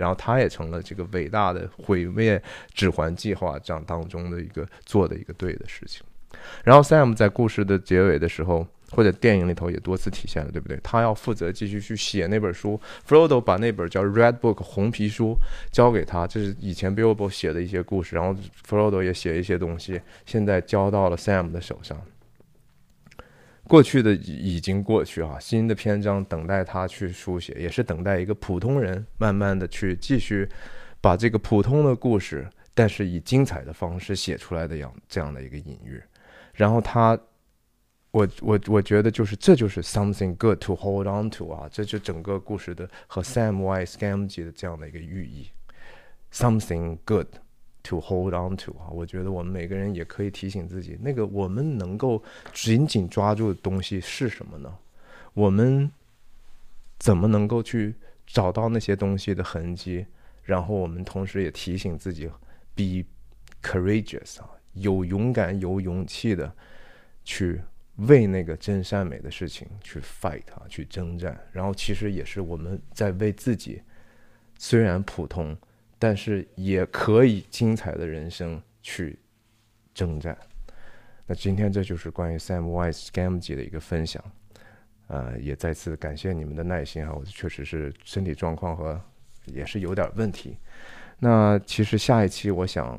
[0.00, 2.42] 然后他也成了这个伟大的毁灭
[2.74, 6.02] 指环计划这样当中的一个做的一个对的事情。
[6.64, 8.66] 然后 Sam 在故事的结尾的时候。
[8.92, 10.76] 或者电影里头也多次体现了，对不对？
[10.82, 12.80] 他要负责继续去写那本书。
[13.08, 15.36] Frodo 把那本叫《Red Book》红皮书
[15.70, 18.36] 交给他，这是以前 Bilbo 写的一些故事，然后
[18.68, 21.96] Frodo 也写一些东西，现在交到了 Sam 的手上。
[23.70, 30.48] 过去的已经过去啊，新的篇章等待他去书写，也是等待一个普通人慢慢的去继续
[31.00, 36.02] 把这个普通的故事，但是以精彩的方式写出来的样这样的一个隐喻，
[36.52, 37.16] 然后他。
[38.12, 45.46] 我我我觉得就是这就是 something good to hold on to 啊，这就整个故事的和 Sam Y Scam 级的这样的一个寓意
[46.32, 47.28] ，something good
[47.82, 52.22] to hold on to 啊，我觉得我们每个人也可以提醒自己，那个我们能够
[52.52, 54.76] 紧紧抓住的东西是什么呢？
[55.34, 55.90] 我们
[56.98, 57.94] 怎么能够去
[58.26, 60.06] 找到那些东西的痕迹？
[60.42, 62.28] 然后我们同时也提醒自己
[62.74, 63.04] ，be
[63.62, 66.54] courageous 啊，有勇敢有勇气的
[67.24, 67.60] 去。
[68.08, 73.82] 为那个真善美的事情去 fight 啊，去征战，然后其实也是我们在为自己
[74.56, 75.54] 虽然普通，
[76.00, 79.16] 但是也可以精彩的人生去
[79.94, 80.36] 征战。
[81.24, 84.20] 那今天这就是关于 Sam Wise Gamgee 的一个分享，
[85.06, 89.00] 呃，也再次感谢你们的耐心哈，我确实是身体状况和
[89.44, 90.56] 也是有点问题。
[91.20, 92.98] 那其实下一期我想，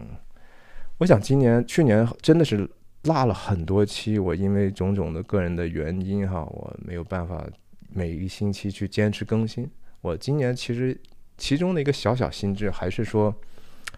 [0.97, 2.69] 我想今年去年真的是。
[3.05, 7.43] 落了很多期，我因为种种的个人的原因哈，我没有办法
[7.89, 9.67] 每一星期去坚持更新。
[10.01, 10.95] 我今年其实
[11.41, 13.35] 其中的一个小小心智，还是说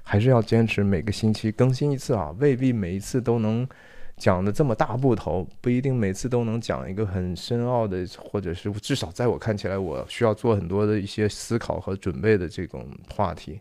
[0.02, 3.68] 还是要坚持每个星期更新一次啊，未必每一次都能
[4.16, 13.60] 讲的这么大部头，不一定每次都能讲一个很深奥的，或者是至少在我看起来，我需要做很多的一些思考和准备的这种话题，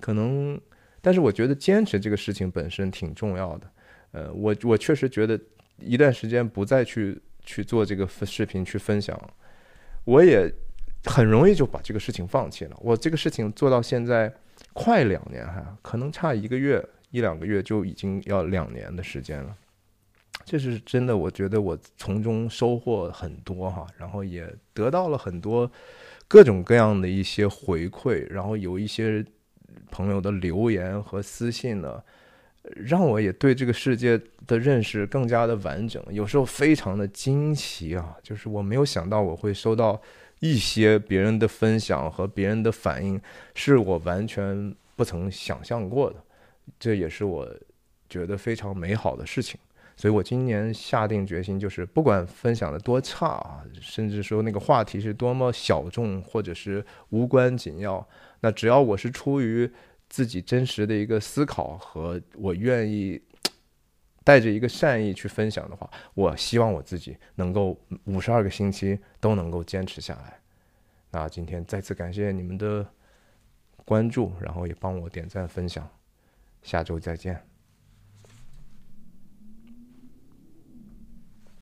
[0.00, 0.60] 可能，
[1.00, 3.70] 但是我觉得坚持这个事情本身挺重要的。
[4.10, 5.40] 呃，我我确实觉得
[5.78, 9.16] 一段时间不再去去做这个视频去分享，
[10.02, 10.52] 我也
[11.04, 12.76] 很容易就把这个事情放弃了。
[12.80, 14.32] 我这个事情做到现在
[14.72, 19.56] 快两年哈，可能差一个月一两个月就已经要两年的时间了。
[20.44, 25.70] 这是真的，我觉得我从中收获很多哈，然后也得到了很多
[26.26, 29.24] 各种各样的一些回馈，然后有一些
[29.90, 32.02] 朋友的留言和私信呢。
[32.76, 36.00] 让我也对这个世界的认识更加的完整。
[36.10, 40.00] 有时候非常的惊奇啊，就是我没有想到我会收到
[40.40, 43.20] 一些别人的分享和别人的反应，
[43.54, 46.16] 是我完全不曾想象过的。
[46.78, 47.48] 这也是我
[48.08, 49.58] 觉得非常美好的事情。
[49.96, 58.08] 所以我今年下定决心，就是不管分享的多差啊，甚至说那个话题是多么小众或者是无关紧要，
[58.40, 59.70] 那只要我是出于
[60.08, 63.20] 自己真实的一个思考和我愿意
[64.30, 70.38] 带着一个善意去分享的话，我希望我自己能够五十二个星期都能够坚持下来。
[71.10, 72.86] 那今天再次感谢你们的
[73.84, 75.90] 关注，然后也帮我点赞分享，
[76.62, 77.49] 下周再见。